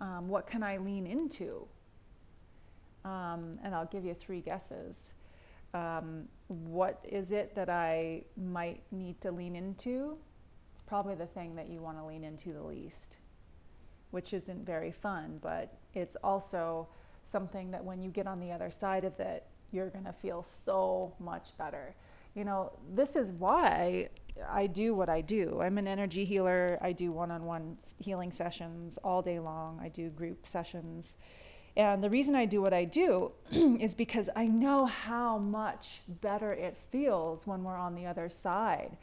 Um, 0.00 0.28
what 0.28 0.46
can 0.46 0.62
I 0.62 0.78
lean 0.78 1.06
into? 1.06 1.66
Um, 3.04 3.58
and 3.62 3.74
I'll 3.74 3.86
give 3.86 4.04
you 4.04 4.14
three 4.14 4.40
guesses. 4.40 5.14
Um, 5.72 6.24
what 6.48 7.04
is 7.08 7.32
it 7.32 7.54
that 7.54 7.68
I 7.68 8.24
might 8.36 8.82
need 8.90 9.20
to 9.20 9.30
lean 9.30 9.54
into? 9.54 10.16
It's 10.72 10.82
probably 10.82 11.14
the 11.14 11.26
thing 11.26 11.54
that 11.56 11.68
you 11.68 11.80
want 11.80 11.98
to 11.98 12.04
lean 12.04 12.24
into 12.24 12.52
the 12.52 12.62
least, 12.62 13.16
which 14.10 14.32
isn't 14.32 14.66
very 14.66 14.90
fun, 14.90 15.38
but 15.40 15.78
it's 15.94 16.16
also 16.24 16.88
something 17.24 17.70
that 17.70 17.84
when 17.84 18.02
you 18.02 18.10
get 18.10 18.26
on 18.26 18.40
the 18.40 18.50
other 18.50 18.70
side 18.70 19.04
of 19.04 19.18
it, 19.20 19.46
you're 19.70 19.90
going 19.90 20.04
to 20.04 20.12
feel 20.12 20.42
so 20.42 21.14
much 21.20 21.56
better. 21.56 21.94
You 22.34 22.44
know, 22.44 22.72
this 22.94 23.16
is 23.16 23.32
why 23.32 24.08
I 24.48 24.66
do 24.66 24.94
what 24.94 25.08
I 25.08 25.20
do. 25.20 25.60
I'm 25.60 25.78
an 25.78 25.88
energy 25.88 26.24
healer. 26.24 26.78
I 26.80 26.92
do 26.92 27.12
one 27.12 27.30
on 27.30 27.44
one 27.44 27.76
healing 27.98 28.30
sessions 28.30 28.98
all 28.98 29.22
day 29.22 29.38
long, 29.38 29.80
I 29.82 29.88
do 29.88 30.08
group 30.10 30.46
sessions. 30.46 31.16
And 31.76 32.02
the 32.02 32.10
reason 32.10 32.34
I 32.34 32.46
do 32.46 32.60
what 32.60 32.72
I 32.72 32.84
do 32.84 33.32
is 33.52 33.94
because 33.94 34.28
I 34.34 34.46
know 34.46 34.86
how 34.86 35.38
much 35.38 36.02
better 36.20 36.52
it 36.52 36.76
feels 36.90 37.46
when 37.46 37.62
we're 37.62 37.76
on 37.76 37.94
the 37.94 38.06
other 38.06 38.28
side 38.28 38.96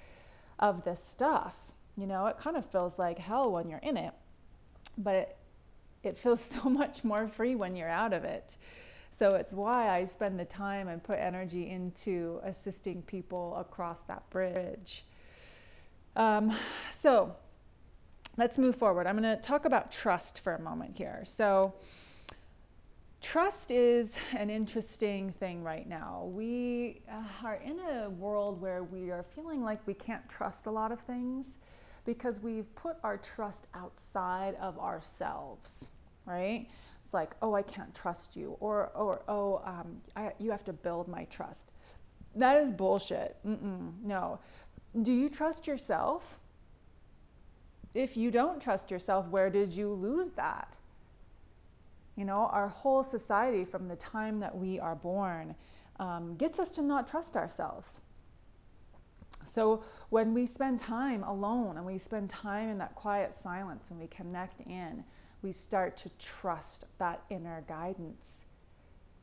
of 0.59 0.83
this 0.83 1.03
stuff. 1.03 1.55
You 1.97 2.07
know, 2.07 2.27
it 2.27 2.37
kind 2.37 2.57
of 2.57 2.65
feels 2.69 2.99
like 2.99 3.17
hell 3.17 3.51
when 3.51 3.69
you're 3.69 3.79
in 3.79 3.97
it, 3.97 4.13
but 4.97 5.15
it, 5.15 5.37
it 6.03 6.17
feels 6.17 6.41
so 6.55 6.69
much 6.69 7.03
more 7.03 7.27
free 7.27 7.55
when 7.55 7.75
you're 7.75 7.89
out 7.89 8.13
of 8.13 8.23
it. 8.23 8.57
So 9.11 9.29
it's 9.29 9.51
why 9.51 9.89
I 9.89 10.05
spend 10.05 10.39
the 10.39 10.45
time 10.45 10.89
and 10.89 11.03
put 11.03 11.17
energy 11.17 11.69
into 11.71 12.39
assisting 12.43 13.01
people 13.01 13.55
across 13.55 14.01
that 14.03 14.29
bridge. 14.29 15.05
Um, 16.17 16.51
so 16.91 17.33
let's 18.35 18.57
move 18.57 18.75
forward. 18.75 19.07
I'm 19.07 19.17
going 19.17 19.35
to 19.35 19.41
talk 19.41 19.63
about 19.63 19.91
trust 19.91 20.41
for 20.41 20.55
a 20.55 20.61
moment 20.61 20.97
here. 20.97 21.21
So, 21.23 21.73
trust 23.21 23.71
is 23.71 24.17
an 24.35 24.49
interesting 24.49 25.31
thing 25.31 25.63
right 25.63 25.87
now. 25.87 26.29
We 26.33 27.01
uh, 27.09 27.45
are 27.45 27.55
in 27.55 27.79
a 27.79 28.09
world 28.09 28.59
where 28.61 28.83
we 28.83 29.11
are 29.11 29.23
feeling 29.23 29.63
like 29.63 29.79
we 29.87 29.93
can't 29.93 30.27
trust 30.27 30.65
a 30.65 30.71
lot 30.71 30.91
of 30.91 30.99
things 31.01 31.59
because 32.05 32.39
we've 32.39 32.73
put 32.75 32.97
our 33.03 33.17
trust 33.17 33.67
outside 33.73 34.55
of 34.61 34.79
ourselves, 34.79 35.89
right? 36.25 36.67
It's 37.03 37.13
like, 37.13 37.35
oh, 37.41 37.53
I 37.53 37.61
can't 37.61 37.93
trust 37.93 38.35
you, 38.35 38.55
or, 38.59 38.91
or 38.95 39.21
oh, 39.27 39.61
um, 39.65 39.97
I, 40.15 40.31
you 40.39 40.51
have 40.51 40.63
to 40.65 40.73
build 40.73 41.07
my 41.07 41.25
trust. 41.25 41.71
That 42.35 42.61
is 42.63 42.71
bullshit. 42.71 43.35
Mm-mm, 43.45 43.91
no. 44.03 44.39
Do 45.01 45.11
you 45.11 45.29
trust 45.29 45.67
yourself? 45.67 46.39
If 47.93 48.17
you 48.17 48.31
don't 48.31 48.61
trust 48.61 48.91
yourself, 48.91 49.27
where 49.27 49.49
did 49.49 49.73
you 49.73 49.91
lose 49.93 50.31
that? 50.31 50.75
You 52.15 52.25
know, 52.25 52.49
our 52.51 52.67
whole 52.67 53.03
society 53.03 53.63
from 53.63 53.87
the 53.87 53.95
time 53.95 54.39
that 54.39 54.55
we 54.55 54.79
are 54.79 54.95
born 54.95 55.55
um, 55.99 56.35
gets 56.35 56.59
us 56.59 56.71
to 56.73 56.81
not 56.81 57.07
trust 57.07 57.35
ourselves. 57.35 58.01
So 59.45 59.83
when 60.09 60.33
we 60.33 60.45
spend 60.45 60.79
time 60.79 61.23
alone 61.23 61.77
and 61.77 61.85
we 61.85 61.97
spend 61.97 62.29
time 62.29 62.69
in 62.69 62.77
that 62.79 62.95
quiet 62.95 63.33
silence 63.33 63.87
and 63.89 63.99
we 63.99 64.07
connect 64.07 64.61
in, 64.61 65.03
we 65.41 65.51
start 65.51 65.95
to 65.97 66.09
trust 66.19 66.85
that 66.97 67.21
inner 67.29 67.63
guidance. 67.67 68.41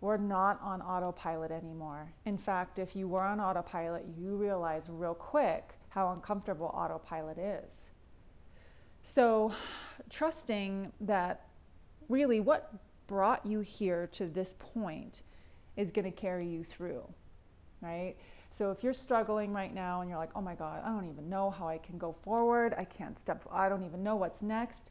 We're 0.04 0.18
not 0.18 0.61
on 0.62 0.82
autopilot 0.82 1.50
anymore. 1.50 2.12
In 2.26 2.37
fact, 2.37 2.78
if 2.78 2.94
you 2.94 3.08
were 3.08 3.23
on 3.23 3.40
autopilot, 3.40 4.04
you 4.18 4.37
realize 4.37 4.90
real 4.90 5.14
quick 5.14 5.78
how 5.88 6.12
uncomfortable 6.12 6.66
autopilot 6.75 7.38
is. 7.38 7.84
So, 9.02 9.54
trusting 10.11 10.92
that 11.00 11.46
really 12.11 12.40
what 12.40 12.75
brought 13.06 13.46
you 13.46 13.61
here 13.61 14.06
to 14.08 14.26
this 14.26 14.54
point 14.58 15.23
is 15.75 15.90
going 15.90 16.04
to 16.04 16.11
carry 16.11 16.46
you 16.46 16.64
through, 16.64 17.02
right? 17.80 18.14
So 18.50 18.70
if 18.70 18.84
you're 18.84 18.92
struggling 18.92 19.54
right 19.54 19.73
now 19.73 20.02
and 20.02 20.11
you're 20.11 20.18
like, 20.18 20.32
oh 20.37 20.42
my 20.42 20.54
God, 20.54 20.82
I 20.84 20.88
don't 20.90 21.08
even 21.08 21.30
know 21.30 21.49
how 21.49 21.66
I 21.66 21.78
can 21.78 21.96
go 21.96 22.12
forward, 22.12 22.75
I 22.76 22.84
can't 22.84 23.18
step, 23.18 23.42
I 23.50 23.70
don't 23.70 23.84
even 23.84 24.02
know 24.02 24.16
what's 24.16 24.42
next, 24.42 24.90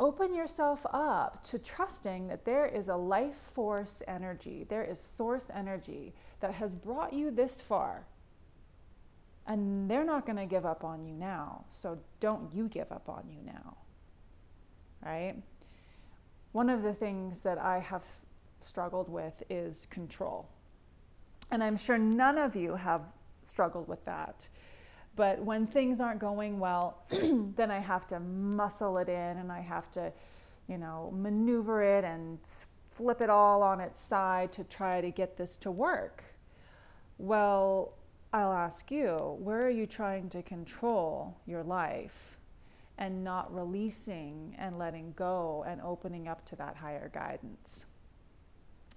open 0.00 0.32
yourself 0.34 0.86
up 0.92 1.42
to 1.44 1.58
trusting 1.58 2.28
that 2.28 2.44
there 2.44 2.66
is 2.66 2.88
a 2.88 2.96
life 2.96 3.36
force 3.54 4.02
energy, 4.06 4.64
there 4.68 4.84
is 4.84 5.00
source 5.00 5.50
energy 5.54 6.14
that 6.40 6.52
has 6.54 6.74
brought 6.74 7.12
you 7.12 7.30
this 7.30 7.60
far. 7.60 8.06
And 9.46 9.90
they're 9.90 10.04
not 10.04 10.26
going 10.26 10.36
to 10.36 10.46
give 10.46 10.66
up 10.66 10.84
on 10.84 11.04
you 11.06 11.14
now. 11.14 11.64
So 11.70 11.98
don't 12.20 12.52
you 12.54 12.68
give 12.68 12.92
up 12.92 13.08
on 13.08 13.24
you 13.30 13.38
now. 13.44 13.76
Right? 15.04 15.36
One 16.52 16.68
of 16.68 16.82
the 16.82 16.92
things 16.92 17.40
that 17.40 17.58
I 17.58 17.78
have 17.78 18.04
struggled 18.60 19.08
with 19.08 19.42
is 19.48 19.86
control. 19.86 20.48
And 21.50 21.62
I'm 21.64 21.76
sure 21.76 21.96
none 21.96 22.36
of 22.36 22.54
you 22.54 22.74
have 22.74 23.02
struggled 23.42 23.88
with 23.88 24.04
that. 24.04 24.48
But 25.18 25.44
when 25.44 25.66
things 25.66 26.00
aren't 26.00 26.20
going 26.20 26.60
well, 26.60 27.02
then 27.10 27.72
I 27.72 27.80
have 27.80 28.06
to 28.06 28.20
muscle 28.20 28.98
it 28.98 29.08
in 29.08 29.38
and 29.38 29.50
I 29.50 29.60
have 29.60 29.90
to, 29.90 30.12
you 30.68 30.78
know, 30.78 31.12
maneuver 31.12 31.82
it 31.82 32.04
and 32.04 32.38
flip 32.92 33.20
it 33.20 33.28
all 33.28 33.64
on 33.64 33.80
its 33.80 33.98
side 34.00 34.52
to 34.52 34.62
try 34.62 35.00
to 35.00 35.10
get 35.10 35.36
this 35.36 35.58
to 35.58 35.72
work. 35.72 36.22
Well, 37.18 37.94
I'll 38.32 38.52
ask 38.52 38.92
you, 38.92 39.16
where 39.40 39.66
are 39.66 39.70
you 39.70 39.86
trying 39.86 40.28
to 40.28 40.42
control 40.44 41.36
your 41.46 41.64
life 41.64 42.38
and 42.98 43.24
not 43.24 43.52
releasing 43.52 44.54
and 44.56 44.78
letting 44.78 45.14
go 45.16 45.64
and 45.66 45.80
opening 45.80 46.28
up 46.28 46.44
to 46.44 46.56
that 46.56 46.76
higher 46.76 47.10
guidance? 47.12 47.86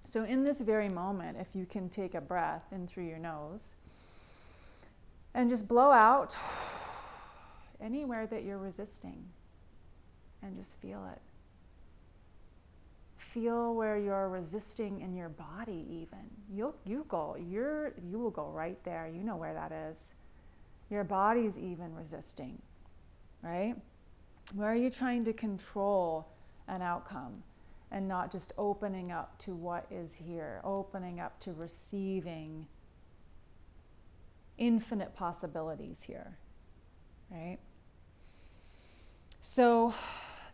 So, 0.04 0.22
in 0.22 0.44
this 0.44 0.60
very 0.60 0.88
moment, 0.88 1.36
if 1.40 1.48
you 1.56 1.66
can 1.66 1.88
take 1.88 2.14
a 2.14 2.20
breath 2.20 2.66
in 2.70 2.86
through 2.86 3.08
your 3.08 3.18
nose 3.18 3.74
and 5.34 5.48
just 5.48 5.66
blow 5.66 5.90
out 5.90 6.36
anywhere 7.80 8.26
that 8.26 8.44
you're 8.44 8.58
resisting 8.58 9.24
and 10.42 10.56
just 10.56 10.76
feel 10.76 11.08
it. 11.12 11.20
Feel 13.16 13.74
where 13.74 13.96
you're 13.96 14.28
resisting 14.28 15.00
in 15.00 15.14
your 15.14 15.30
body 15.30 15.86
even. 15.88 16.28
You'll 16.52 16.74
you 16.84 17.06
go, 17.08 17.36
you're 17.48 17.94
you 18.06 18.18
will 18.18 18.30
go 18.30 18.50
right 18.50 18.78
there. 18.84 19.08
You 19.08 19.22
know 19.22 19.36
where 19.36 19.54
that 19.54 19.72
is. 19.72 20.12
Your 20.90 21.04
body's 21.04 21.58
even 21.58 21.94
resisting. 21.94 22.60
Right? 23.42 23.74
Where 24.54 24.68
are 24.68 24.76
you 24.76 24.90
trying 24.90 25.24
to 25.24 25.32
control 25.32 26.28
an 26.68 26.82
outcome 26.82 27.42
and 27.90 28.06
not 28.06 28.30
just 28.30 28.52
opening 28.58 29.12
up 29.12 29.38
to 29.38 29.54
what 29.54 29.86
is 29.90 30.14
here, 30.14 30.60
opening 30.64 31.20
up 31.20 31.38
to 31.40 31.52
receiving 31.52 32.66
infinite 34.62 35.12
possibilities 35.12 36.04
here, 36.04 36.38
right? 37.32 37.58
So, 39.40 39.92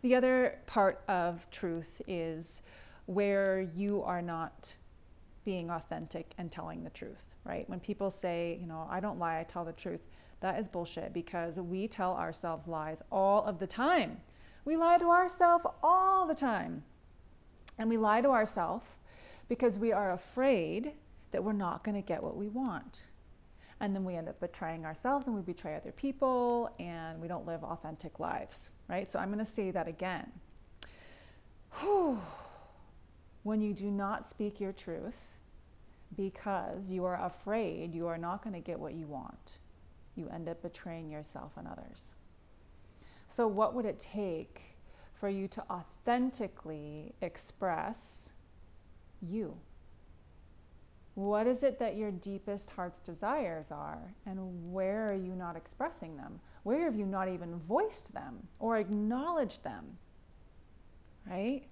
the 0.01 0.15
other 0.15 0.57
part 0.65 1.03
of 1.07 1.47
truth 1.51 2.01
is 2.07 2.63
where 3.05 3.61
you 3.75 4.01
are 4.01 4.21
not 4.21 4.75
being 5.45 5.69
authentic 5.69 6.33
and 6.39 6.51
telling 6.51 6.83
the 6.83 6.89
truth, 6.89 7.23
right? 7.43 7.69
When 7.69 7.79
people 7.79 8.09
say, 8.09 8.57
you 8.59 8.65
know, 8.65 8.87
I 8.89 8.99
don't 8.99 9.19
lie, 9.19 9.39
I 9.39 9.43
tell 9.43 9.63
the 9.63 9.73
truth, 9.73 10.01
That 10.39 10.59
is 10.59 10.67
bullshit 10.67 11.13
because 11.13 11.59
we 11.59 11.87
tell 11.87 12.13
ourselves 12.15 12.67
lies 12.67 13.01
all 13.11 13.43
of 13.43 13.59
the 13.59 13.67
time. 13.67 14.17
We 14.65 14.75
lie 14.75 14.97
to 14.97 15.09
ourselves 15.09 15.65
all 15.83 16.25
the 16.25 16.35
time. 16.35 16.83
And 17.77 17.89
we 17.89 17.97
lie 17.97 18.21
to 18.21 18.29
ourselves 18.29 18.89
because 19.49 19.77
we 19.77 19.91
are 19.91 20.13
afraid 20.13 20.93
that 21.31 21.43
we're 21.43 21.53
not 21.53 21.83
going 21.83 21.95
to 21.95 22.01
get 22.01 22.23
what 22.23 22.37
we 22.37 22.47
want. 22.47 23.03
And 23.81 23.95
then 23.95 24.03
we 24.03 24.15
end 24.15 24.27
up 24.27 24.39
betraying 24.39 24.85
ourselves 24.85 25.27
and 25.27 25.35
we 25.35 25.41
betray 25.41 25.75
other 25.75 25.91
people 25.91 26.69
and 26.79 27.19
we 27.21 27.27
don't 27.27 27.45
live 27.45 27.63
authentic 27.63 28.19
lives, 28.19 28.71
right? 28.89 29.07
So 29.07 29.19
I'm 29.19 29.29
going 29.29 29.39
to 29.39 29.45
say 29.45 29.71
that 29.71 29.87
again. 29.87 30.29
Whew. 31.79 32.19
When 33.43 33.61
you 33.61 33.73
do 33.73 33.89
not 33.89 34.27
speak 34.27 34.59
your 34.59 34.73
truth 34.73 35.37
because 36.17 36.91
you 36.91 37.05
are 37.05 37.23
afraid 37.25 37.93
you 37.95 38.07
are 38.07 38.17
not 38.17 38.43
going 38.43 38.53
to 38.53 38.59
get 38.59 38.77
what 38.77 38.93
you 38.93 39.07
want, 39.07 39.59
you 40.15 40.27
end 40.29 40.49
up 40.49 40.61
betraying 40.61 41.09
yourself 41.09 41.53
and 41.55 41.67
others. 41.67 42.15
So, 43.29 43.47
what 43.47 43.75
would 43.75 43.85
it 43.85 43.99
take 43.99 44.61
for 45.13 45.29
you 45.29 45.47
to 45.49 45.63
authentically 45.69 47.13
express 47.21 48.31
you? 49.21 49.55
What 51.15 51.47
is 51.47 51.63
it 51.63 51.79
that 51.79 51.97
your 51.97 52.11
deepest 52.11 52.69
heart's 52.69 52.99
desires 52.99 53.71
are, 53.71 54.13
and 54.25 54.71
where 54.71 55.07
are 55.07 55.15
you 55.15 55.35
not 55.35 55.55
expressing 55.55 56.15
them? 56.15 56.39
Where 56.63 56.85
have 56.85 56.95
you 56.95 57.05
not 57.05 57.27
even 57.27 57.59
voiced 57.67 58.13
them 58.13 58.47
or 58.59 58.77
acknowledged 58.77 59.63
them? 59.63 59.97
Right? 61.29 61.63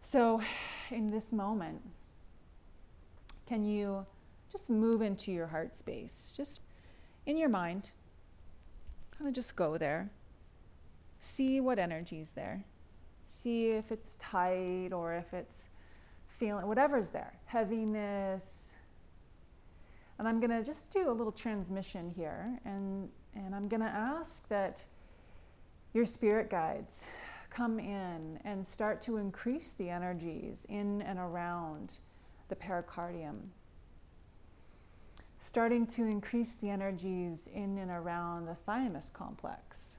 So, 0.00 0.40
in 0.90 1.10
this 1.10 1.32
moment, 1.32 1.82
can 3.46 3.64
you 3.64 4.06
just 4.50 4.70
move 4.70 5.02
into 5.02 5.32
your 5.32 5.46
heart 5.46 5.74
space? 5.74 6.32
Just 6.36 6.60
in 7.26 7.36
your 7.36 7.48
mind, 7.48 7.92
kind 9.16 9.28
of 9.28 9.34
just 9.34 9.54
go 9.56 9.78
there. 9.78 10.10
See 11.20 11.60
what 11.60 11.78
energy 11.78 12.20
is 12.20 12.30
there. 12.30 12.64
See 13.24 13.70
if 13.70 13.90
it's 13.92 14.16
tight 14.18 14.90
or 14.92 15.14
if 15.14 15.34
it's 15.34 15.64
feeling, 16.38 16.66
whatever's 16.66 17.10
there, 17.10 17.34
heaviness. 17.46 18.74
And 20.18 20.26
I'm 20.26 20.40
going 20.40 20.50
to 20.50 20.64
just 20.64 20.92
do 20.92 21.10
a 21.10 21.12
little 21.12 21.32
transmission 21.32 22.12
here, 22.16 22.58
and, 22.64 23.08
and 23.34 23.54
I'm 23.54 23.68
going 23.68 23.82
to 23.82 23.86
ask 23.86 24.48
that 24.48 24.84
your 25.94 26.04
spirit 26.04 26.50
guides 26.50 27.08
come 27.50 27.78
in 27.78 28.38
and 28.44 28.66
start 28.66 29.00
to 29.02 29.16
increase 29.16 29.72
the 29.78 29.88
energies 29.88 30.66
in 30.68 31.02
and 31.02 31.18
around 31.18 31.98
the 32.48 32.56
pericardium. 32.56 33.50
Starting 35.38 35.86
to 35.86 36.02
increase 36.02 36.54
the 36.60 36.68
energies 36.68 37.48
in 37.54 37.78
and 37.78 37.90
around 37.90 38.46
the 38.46 38.54
thymus 38.54 39.10
complex. 39.14 39.98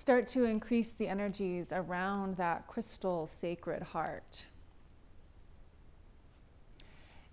Start 0.00 0.26
to 0.26 0.44
increase 0.44 0.92
the 0.92 1.06
energies 1.06 1.74
around 1.74 2.34
that 2.38 2.66
crystal 2.66 3.26
sacred 3.26 3.82
heart. 3.82 4.46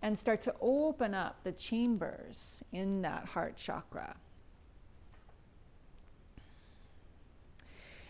And 0.02 0.20
start 0.20 0.42
to 0.42 0.54
open 0.60 1.14
up 1.14 1.38
the 1.46 1.54
chambers 1.54 2.62
in 2.74 3.02
that 3.04 3.24
heart 3.24 3.56
chakra. 3.56 4.18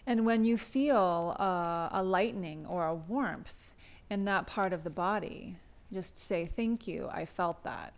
And 0.08 0.26
when 0.26 0.44
you 0.44 0.58
feel 0.58 1.36
uh, 1.40 1.90
a 1.92 2.02
lightening 2.04 2.66
or 2.66 2.88
a 2.88 2.96
warmth 2.96 3.76
in 4.10 4.26
that 4.26 4.48
part 4.48 4.74
of 4.74 4.84
the 4.84 4.90
body, 4.90 5.58
just 5.94 6.18
say, 6.18 6.48
Thank 6.48 6.88
you, 6.88 7.10
I 7.12 7.26
felt 7.26 7.64
that. 7.64 7.94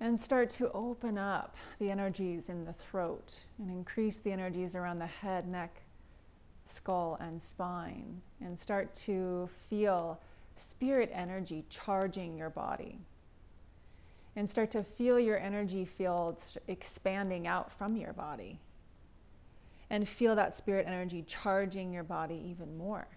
And 0.00 0.18
start 0.18 0.48
to 0.50 0.70
open 0.72 1.18
up 1.18 1.56
the 1.80 1.90
energies 1.90 2.48
in 2.48 2.64
the 2.64 2.72
throat 2.72 3.36
and 3.58 3.68
increase 3.68 4.18
the 4.18 4.30
energies 4.30 4.76
around 4.76 5.00
the 5.00 5.06
head, 5.06 5.48
neck, 5.48 5.82
skull, 6.66 7.18
and 7.20 7.42
spine. 7.42 8.20
And 8.40 8.56
start 8.56 8.94
to 9.06 9.48
feel 9.68 10.20
spirit 10.54 11.10
energy 11.12 11.64
charging 11.68 12.36
your 12.36 12.50
body. 12.50 13.00
And 14.36 14.48
start 14.48 14.70
to 14.72 14.84
feel 14.84 15.18
your 15.18 15.38
energy 15.38 15.84
fields 15.84 16.56
expanding 16.68 17.48
out 17.48 17.72
from 17.72 17.96
your 17.96 18.12
body. 18.12 18.60
And 19.90 20.06
feel 20.08 20.36
that 20.36 20.54
spirit 20.54 20.86
energy 20.86 21.24
charging 21.26 21.92
your 21.92 22.04
body 22.04 22.40
even 22.48 22.78
more. 22.78 23.08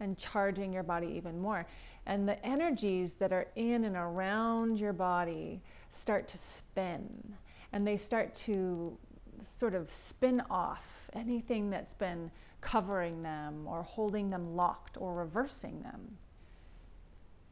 And 0.00 0.18
charging 0.18 0.72
your 0.72 0.82
body 0.82 1.12
even 1.14 1.40
more. 1.40 1.64
And 2.06 2.28
the 2.28 2.44
energies 2.44 3.14
that 3.14 3.32
are 3.32 3.46
in 3.54 3.84
and 3.84 3.96
around 3.96 4.80
your 4.80 4.92
body 4.92 5.62
start 5.90 6.26
to 6.28 6.38
spin 6.38 7.36
and 7.72 7.86
they 7.86 7.96
start 7.96 8.34
to 8.34 8.96
sort 9.40 9.74
of 9.74 9.90
spin 9.90 10.42
off 10.50 11.10
anything 11.14 11.70
that's 11.70 11.94
been 11.94 12.30
covering 12.60 13.22
them 13.22 13.66
or 13.66 13.82
holding 13.82 14.30
them 14.30 14.54
locked 14.54 14.96
or 14.98 15.14
reversing 15.14 15.82
them. 15.82 16.18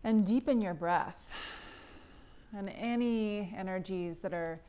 And 0.04 0.24
deepen 0.24 0.62
your 0.62 0.74
breath 0.74 1.30
and 2.56 2.70
any 2.70 3.52
energies 3.56 4.18
that 4.18 4.32
are 4.32 4.60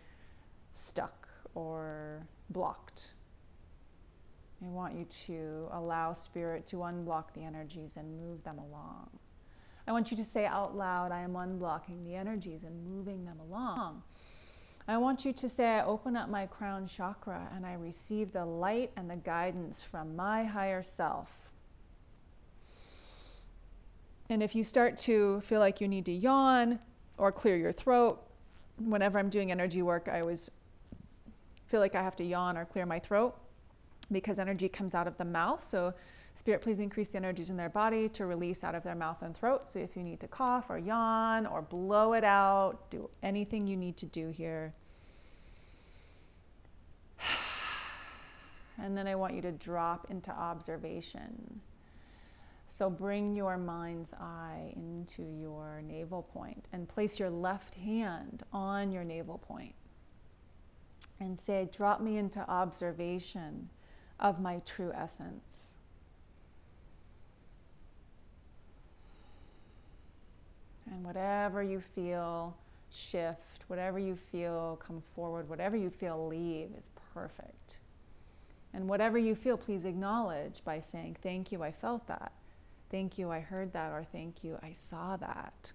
stuck 0.74 1.28
or 1.54 2.26
blocked. 2.50 3.08
I 4.64 4.68
want 4.68 4.96
you 4.96 5.06
to 5.28 5.70
allow 5.72 6.14
Spirit 6.14 6.66
to 6.68 6.78
unblock 6.78 7.34
the 7.34 7.42
energies 7.42 7.94
and 7.98 8.20
move 8.20 8.44
them 8.44 8.60
along. 8.60 9.10
I 9.88 9.92
want 9.92 10.12
you 10.12 10.18
to 10.18 10.24
say 10.24 10.46
out 10.46 10.76
loud, 10.76 11.12
I 11.12 11.22
am 11.22 11.34
unblocking 11.34 12.06
the 12.06 12.16
energies 12.16 12.64
and 12.64 12.86
moving 12.86 13.26
them 13.26 13.40
along. 13.40 14.04
I 14.88 14.98
want 14.98 15.26
you 15.26 15.34
to 15.34 15.50
say, 15.50 15.68
I 15.68 15.84
open 15.84 16.16
up 16.16 16.30
my 16.30 16.48
crown 16.48 16.88
chakra 16.88 17.50
and 17.56 17.66
I 17.66 17.74
receive 17.74 18.32
the 18.32 18.46
light 18.46 18.92
and 18.96 19.10
the 19.10 19.16
guidance 19.16 19.84
from 19.84 20.16
my 20.16 20.44
higher 20.44 20.84
self. 20.84 21.50
And 24.30 24.42
if 24.42 24.56
you 24.56 24.64
start 24.64 24.98
to 25.00 25.42
feel 25.42 25.60
like 25.60 25.82
you 25.82 25.88
need 25.88 26.06
to 26.06 26.12
yawn 26.12 26.80
or 27.18 27.32
clear 27.32 27.58
your 27.58 27.72
throat, 27.72 28.22
whenever 28.80 29.20
I'm 29.20 29.30
doing 29.30 29.52
energy 29.52 29.82
work, 29.82 30.10
I 30.12 30.22
always 30.22 30.50
feel 31.68 31.80
like 31.80 31.96
I 31.96 32.02
have 32.02 32.16
to 32.18 32.24
yawn 32.24 32.58
or 32.58 32.66
clear 32.66 32.86
my 32.86 33.00
throat 33.00 33.36
because 34.12 34.40
energy 34.40 34.68
comes 34.68 34.94
out 34.94 35.08
of 35.08 35.18
the 35.18 35.26
mouth. 35.26 35.64
So 35.64 35.94
Spirit, 36.34 36.62
please 36.62 36.80
increase 36.80 37.10
the 37.10 37.18
energies 37.18 37.50
in 37.50 37.58
their 37.58 37.70
body 37.70 38.08
to 38.10 38.26
release 38.26 38.64
out 38.64 38.74
of 38.74 38.84
their 38.84 38.96
mouth 38.96 39.22
and 39.22 39.36
throat. 39.36 39.70
So 39.70 39.80
if 39.80 39.96
you 39.96 40.04
need 40.04 40.20
to 40.22 40.28
cough 40.28 40.70
or 40.70 40.78
yawn 40.78 41.46
or 41.46 41.62
blow 41.62 42.14
it 42.14 42.24
out, 42.24 42.90
do 42.90 43.10
anything 43.22 43.68
you 43.68 43.78
need 43.78 43.98
to 43.98 44.06
do 44.06 44.30
here. 44.30 44.74
And 48.82 48.98
then 48.98 49.06
I 49.06 49.14
want 49.14 49.36
you 49.36 49.42
to 49.44 49.52
drop 49.52 50.08
into 50.10 50.32
observation. 50.32 51.62
So 52.68 52.90
bring 52.90 53.36
your 53.36 53.58
mind's 53.58 54.12
eye 54.14 54.74
into 54.76 55.24
your 55.24 55.84
navel 55.86 56.24
point 56.24 56.68
and 56.72 56.88
place 56.88 57.20
your 57.20 57.30
left 57.30 57.76
hand 57.76 58.44
on 58.52 58.92
your 58.92 59.04
navel 59.04 59.38
point 59.38 59.76
and 61.20 61.40
say, 61.40 61.70
Drop 61.72 62.02
me 62.02 62.18
into 62.18 62.40
observation 62.50 63.70
of 64.20 64.40
my 64.40 64.62
true 64.66 64.92
essence. 64.96 65.76
And 70.92 71.06
whatever 71.06 71.64
you 71.64 71.80
feel, 71.80 72.56
shift. 72.92 73.64
Whatever 73.68 73.98
you 73.98 74.16
feel, 74.16 74.80
come 74.86 75.02
forward. 75.16 75.50
Whatever 75.50 75.78
you 75.78 75.90
feel, 75.90 76.28
leave 76.28 76.70
is 76.78 76.90
perfect. 77.14 77.78
And 78.74 78.88
whatever 78.88 79.18
you 79.18 79.34
feel, 79.34 79.58
please 79.58 79.86
acknowledge 79.86 80.62
by 80.64 80.80
saying, 80.80 81.18
Thank 81.22 81.52
you, 81.52 81.64
I 81.64 81.72
felt 81.72 82.08
that. 82.08 82.34
Thank 82.90 83.18
you, 83.18 83.32
I 83.32 83.40
heard 83.40 83.72
that. 83.74 83.92
Or 83.92 84.04
thank 84.04 84.44
you, 84.44 84.60
I 84.62 84.74
saw 84.74 85.16
that. 85.18 85.72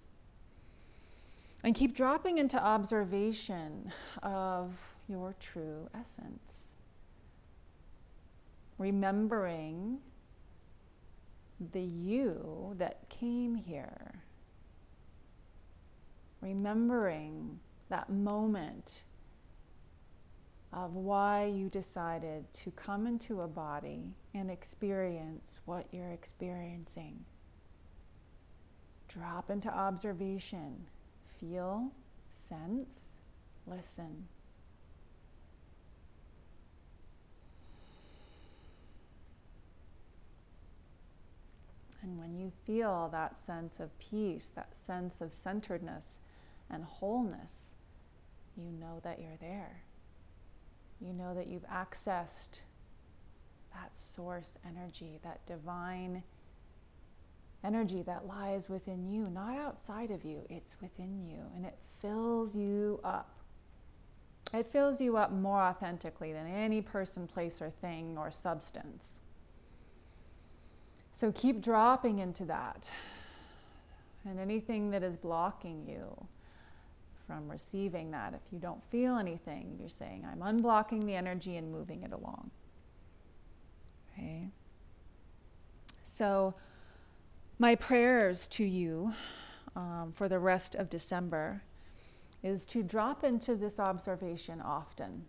And 1.65 1.75
keep 1.75 1.97
dropping 1.97 2.39
into 2.39 2.63
observation 2.63 3.93
of 4.23 4.79
your 5.09 5.35
true 5.41 5.89
essence. 5.99 6.77
Remembering 8.79 9.99
the 11.73 11.81
you 11.81 12.75
that 12.77 13.09
came 13.09 13.55
here 13.55 14.23
remembering 16.41 17.59
that 17.89 18.11
moment 18.11 19.03
of 20.73 20.95
why 20.95 21.45
you 21.47 21.69
decided 21.71 22.45
to 22.53 22.71
come 22.73 23.07
into 23.07 23.41
a 23.41 23.49
body 23.49 24.03
and 24.35 24.51
experience 24.51 25.61
what 25.65 25.87
you're 25.93 26.11
experiencing. 26.11 27.25
Drop 29.09 29.51
into 29.51 29.69
observation, 29.73 30.87
feel, 31.41 31.91
sense, 32.29 33.17
listen. 33.67 34.27
And 42.03 42.19
when 42.19 42.37
you 42.37 42.53
feel 42.67 43.09
that 43.11 43.37
sense 43.37 43.81
of 43.81 43.99
peace, 43.99 44.51
that 44.55 44.77
sense 44.79 45.21
of 45.21 45.33
centeredness 45.33 46.19
and 46.71 46.85
wholeness, 46.85 47.75
you 48.57 48.71
know 48.73 49.01
that 49.05 49.21
you're 49.21 49.39
there. 49.41 49.83
You 51.01 51.13
know 51.13 51.35
that 51.35 51.47
you've 51.47 51.69
accessed 51.69 52.61
that 53.75 53.97
source 53.97 54.57
energy, 54.67 55.21
that 55.23 55.45
divine 55.47 56.23
energy 57.65 58.03
that 58.03 58.27
lies 58.27 58.69
within 58.69 59.07
you, 59.11 59.29
not 59.29 59.59
outside 59.59 60.11
of 60.11 60.25
you, 60.25 60.43
it's 60.49 60.77
within 60.81 61.27
you, 61.27 61.43
and 61.55 61.67
it 61.67 61.77
fills 62.01 62.55
you 62.55 63.01
up. 63.05 63.31
It 64.55 64.67
fills 64.67 65.01
you 65.01 65.17
up 65.17 65.33
more 65.33 65.61
authentically 65.61 66.33
than 66.33 66.47
any 66.47 66.81
person, 66.81 67.27
place, 67.27 67.61
or 67.61 67.71
thing 67.71 68.17
or 68.17 68.31
substance. 68.31 69.21
So 71.13 71.33
keep 71.33 71.61
dropping 71.61 72.21
into 72.21 72.45
that. 72.45 72.91
And 74.25 74.39
anything 74.39 74.91
that 74.91 75.03
is 75.03 75.17
blocking 75.17 75.87
you 75.87 76.27
from 77.27 77.49
receiving 77.49 78.11
that, 78.13 78.35
if 78.35 78.53
you 78.53 78.59
don't 78.59 78.83
feel 78.85 79.17
anything, 79.17 79.77
you're 79.79 79.89
saying, 79.89 80.27
I'm 80.31 80.41
unblocking 80.41 81.05
the 81.05 81.15
energy 81.15 81.57
and 81.57 81.71
moving 81.71 82.03
it 82.03 82.13
along. 82.13 82.51
Okay? 84.13 84.49
So, 86.05 86.55
my 87.59 87.75
prayers 87.75 88.49
to 88.49 88.65
you 88.65 89.13
um, 89.75 90.13
for 90.15 90.29
the 90.29 90.39
rest 90.39 90.75
of 90.75 90.89
December 90.89 91.63
is 92.43 92.65
to 92.67 92.83
drop 92.83 93.25
into 93.25 93.57
this 93.57 93.81
observation 93.81 94.61
often, 94.61 95.25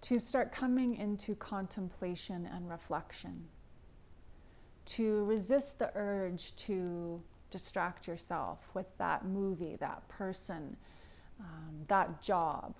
to 0.00 0.18
start 0.18 0.52
coming 0.52 0.94
into 0.96 1.34
contemplation 1.34 2.48
and 2.52 2.70
reflection, 2.70 3.44
to 4.86 5.24
resist 5.24 5.78
the 5.78 5.90
urge 5.94 6.54
to 6.56 7.20
distract 7.50 8.06
yourself 8.06 8.58
with 8.74 8.86
that 8.98 9.24
movie, 9.24 9.76
that 9.80 10.06
person, 10.08 10.76
um, 11.40 11.84
that 11.88 12.20
job. 12.20 12.74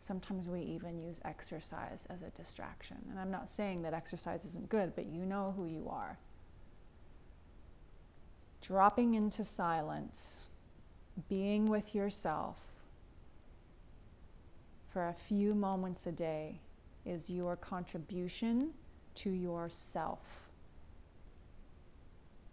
Sometimes 0.00 0.46
we 0.46 0.60
even 0.60 0.98
use 0.98 1.20
exercise 1.24 2.06
as 2.10 2.22
a 2.22 2.30
distraction. 2.30 2.98
And 3.10 3.18
I'm 3.18 3.30
not 3.30 3.48
saying 3.48 3.82
that 3.82 3.94
exercise 3.94 4.44
isn't 4.44 4.68
good, 4.68 4.94
but 4.94 5.06
you 5.06 5.26
know 5.26 5.52
who 5.56 5.66
you 5.66 5.88
are. 5.90 6.18
Dropping 8.62 9.14
into 9.14 9.44
silence, 9.44 10.50
being 11.28 11.66
with 11.66 11.94
yourself 11.94 12.60
for 14.88 15.08
a 15.08 15.14
few 15.14 15.54
moments 15.54 16.06
a 16.06 16.12
day 16.12 16.60
is 17.04 17.28
your 17.28 17.56
contribution 17.56 18.72
to 19.14 19.30
yourself. 19.30 20.45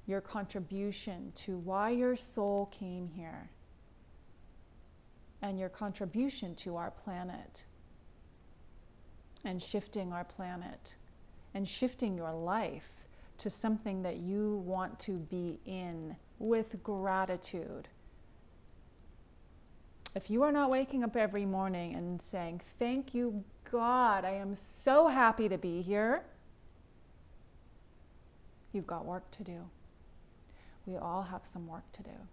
Your 0.05 0.21
contribution 0.21 1.31
to 1.35 1.57
why 1.57 1.91
your 1.91 2.15
soul 2.15 2.67
came 2.67 3.07
here 3.07 3.49
and 5.41 5.59
your 5.59 5.69
contribution 5.69 6.55
to 6.55 6.75
our 6.75 6.91
planet 6.91 7.65
and 9.45 9.61
shifting 9.61 10.11
our 10.11 10.23
planet 10.23 10.95
and 11.53 11.67
shifting 11.67 12.17
your 12.17 12.33
life 12.33 12.91
to 13.37 13.49
something 13.49 14.01
that 14.03 14.17
you 14.17 14.63
want 14.65 14.99
to 14.99 15.17
be 15.17 15.59
in 15.65 16.15
with 16.39 16.81
gratitude 16.83 17.87
if 20.15 20.29
you 20.29 20.43
are 20.43 20.51
not 20.51 20.69
waking 20.69 21.03
up 21.03 21.15
every 21.15 21.45
morning 21.45 21.95
and 21.95 22.21
saying, 22.21 22.61
Thank 22.77 23.13
you, 23.13 23.43
God, 23.71 24.25
I 24.25 24.31
am 24.31 24.55
so 24.55 25.07
happy 25.07 25.49
to 25.49 25.57
be 25.57 25.81
here, 25.81 26.23
you've 28.71 28.87
got 28.87 29.05
work 29.05 29.29
to 29.31 29.43
do. 29.43 29.59
We 30.85 30.97
all 30.97 31.23
have 31.23 31.45
some 31.45 31.67
work 31.67 31.91
to 31.93 32.03
do. 32.03 32.27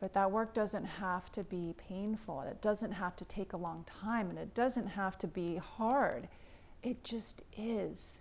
But 0.00 0.14
that 0.14 0.32
work 0.32 0.52
doesn't 0.52 0.84
have 0.84 1.30
to 1.32 1.44
be 1.44 1.74
painful. 1.88 2.40
It 2.40 2.60
doesn't 2.60 2.90
have 2.90 3.14
to 3.16 3.24
take 3.24 3.52
a 3.52 3.56
long 3.56 3.84
time 4.02 4.30
and 4.30 4.38
it 4.38 4.52
doesn't 4.52 4.88
have 4.88 5.16
to 5.18 5.28
be 5.28 5.58
hard. 5.58 6.26
It 6.82 7.04
just 7.04 7.44
is. 7.56 8.20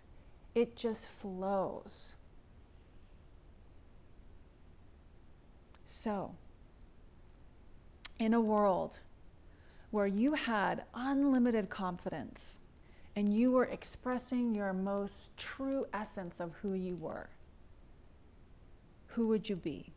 It 0.54 0.76
just 0.76 1.08
flows. 1.08 2.13
So, 5.86 6.36
in 8.19 8.36
a 8.36 8.39
world 8.39 9.00
where 9.89 10.08
you 10.08 10.34
had 10.34 10.84
unlimited 10.93 11.69
confidence 11.69 12.60
and 13.15 13.34
you 13.34 13.52
were 13.52 13.65
expressing 13.65 14.54
your 14.54 14.71
most 14.71 15.36
true 15.36 15.88
essence 15.91 16.39
of 16.39 16.54
who 16.62 16.74
you 16.74 16.95
were, 16.95 17.30
who 19.12 19.28
would 19.28 19.47
you 19.47 19.56
be? 19.56 19.93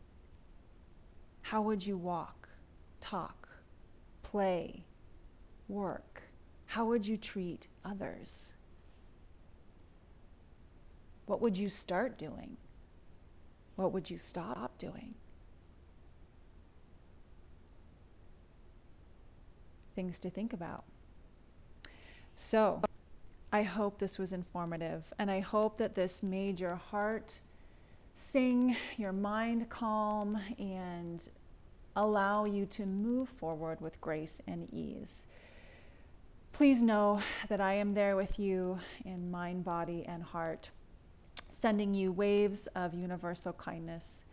How 1.41 1.61
would 1.61 1.85
you 1.85 1.97
walk, 1.97 2.49
talk, 3.01 3.49
play, 4.23 4.85
work? 5.67 6.23
How 6.65 6.85
would 6.85 7.05
you 7.05 7.17
treat 7.17 7.67
others? 7.83 8.53
What 11.25 11.41
would 11.41 11.57
you 11.57 11.69
start 11.69 12.17
doing? 12.17 12.57
What 13.75 13.91
would 13.91 14.09
you 14.09 14.17
stop 14.17 14.77
doing? 14.77 15.15
things 19.95 20.19
to 20.19 20.29
think 20.29 20.53
about. 20.53 20.83
So, 22.35 22.81
I 23.51 23.63
hope 23.63 23.97
this 23.97 24.19
was 24.19 24.33
informative, 24.33 25.05
and 25.17 25.31
I 25.31 25.39
hope 25.39 25.77
that 25.77 25.95
this 25.95 26.21
made 26.21 26.59
your 26.59 26.75
heart 26.75 27.39
sing, 28.15 28.75
your 28.97 29.11
mind 29.11 29.69
calm, 29.69 30.39
and 30.57 31.27
allow 31.97 32.45
you 32.45 32.65
to 32.65 32.85
move 32.85 33.29
forward 33.29 33.79
with 33.81 33.99
grace 34.01 34.41
and 34.47 34.67
ease. 34.73 35.27
Please 36.53 36.81
know 36.81 37.21
that 37.49 37.59
I 37.59 37.73
am 37.73 37.93
there 37.93 38.15
with 38.15 38.39
you 38.39 38.79
in 39.03 39.29
mind, 39.29 39.65
body, 39.65 40.05
and 40.07 40.23
heart, 40.23 40.69
sending 41.51 41.93
you 41.93 42.13
waves 42.13 42.67
of 42.67 42.93
universal 42.93 43.51
kindness 43.53 44.23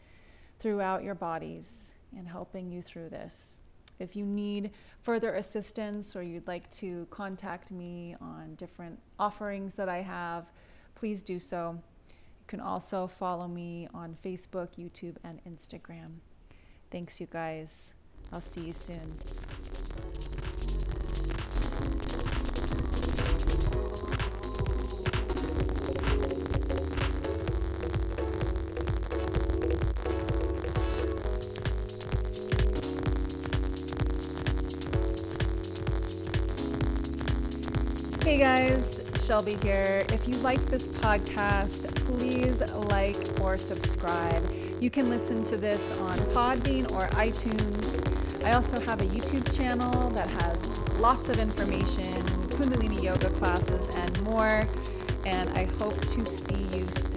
throughout 0.61 1.03
your 1.03 1.17
bodies 1.17 1.95
and 2.17 2.29
helping 2.29 2.71
you 2.71 2.83
through 2.83 3.09
this. 3.09 3.59
If 3.99 4.15
you 4.15 4.25
need 4.25 4.71
further 5.03 5.35
assistance 5.35 6.15
or 6.15 6.23
you'd 6.23 6.47
like 6.47 6.71
to 6.71 7.07
contact 7.11 7.73
me 7.73 8.15
on 8.21 8.55
different 8.55 8.99
offerings 9.19 9.75
that 9.75 9.89
I 9.89 10.03
have, 10.03 10.47
please 10.95 11.23
do 11.23 11.41
so. 11.41 11.81
Can 12.53 12.61
also 12.61 13.07
follow 13.07 13.49
me 13.49 13.89
on 13.95 14.15
Facebook, 14.23 14.77
YouTube, 14.79 15.17
and 15.25 15.41
Instagram. 15.49 16.19
Thanks, 16.91 17.19
you 17.19 17.27
guys. 17.27 17.95
I'll 18.31 18.43
see 18.43 18.61
you 18.61 18.75
soon. 18.75 19.15
Hey 38.23 38.37
guys, 38.37 39.02
Shelby 39.33 39.57
here. 39.63 40.05
If 40.13 40.29
you 40.29 40.37
liked 40.41 40.67
this 40.67 40.87
podcast, 40.87 41.95
please 42.05 42.61
like 42.91 43.17
or 43.41 43.57
subscribe. 43.57 44.45
You 44.79 44.91
can 44.91 45.09
listen 45.09 45.43
to 45.45 45.57
this 45.57 45.99
on 46.03 46.19
Podbean 46.35 46.93
or 46.93 47.09
iTunes. 47.17 48.45
I 48.45 48.53
also 48.53 48.79
have 48.81 49.01
a 49.01 49.07
YouTube 49.07 49.57
channel 49.57 50.11
that 50.11 50.29
has 50.43 50.79
lots 50.99 51.31
of 51.31 51.39
information, 51.39 52.13
Kundalini 52.53 53.03
yoga 53.03 53.31
classes, 53.31 53.97
and 53.97 54.23
more. 54.25 54.69
And 55.25 55.49
I 55.59 55.65
hope 55.79 55.99
to 55.99 56.27
see 56.27 56.77
you 56.77 56.85
soon. 56.99 57.12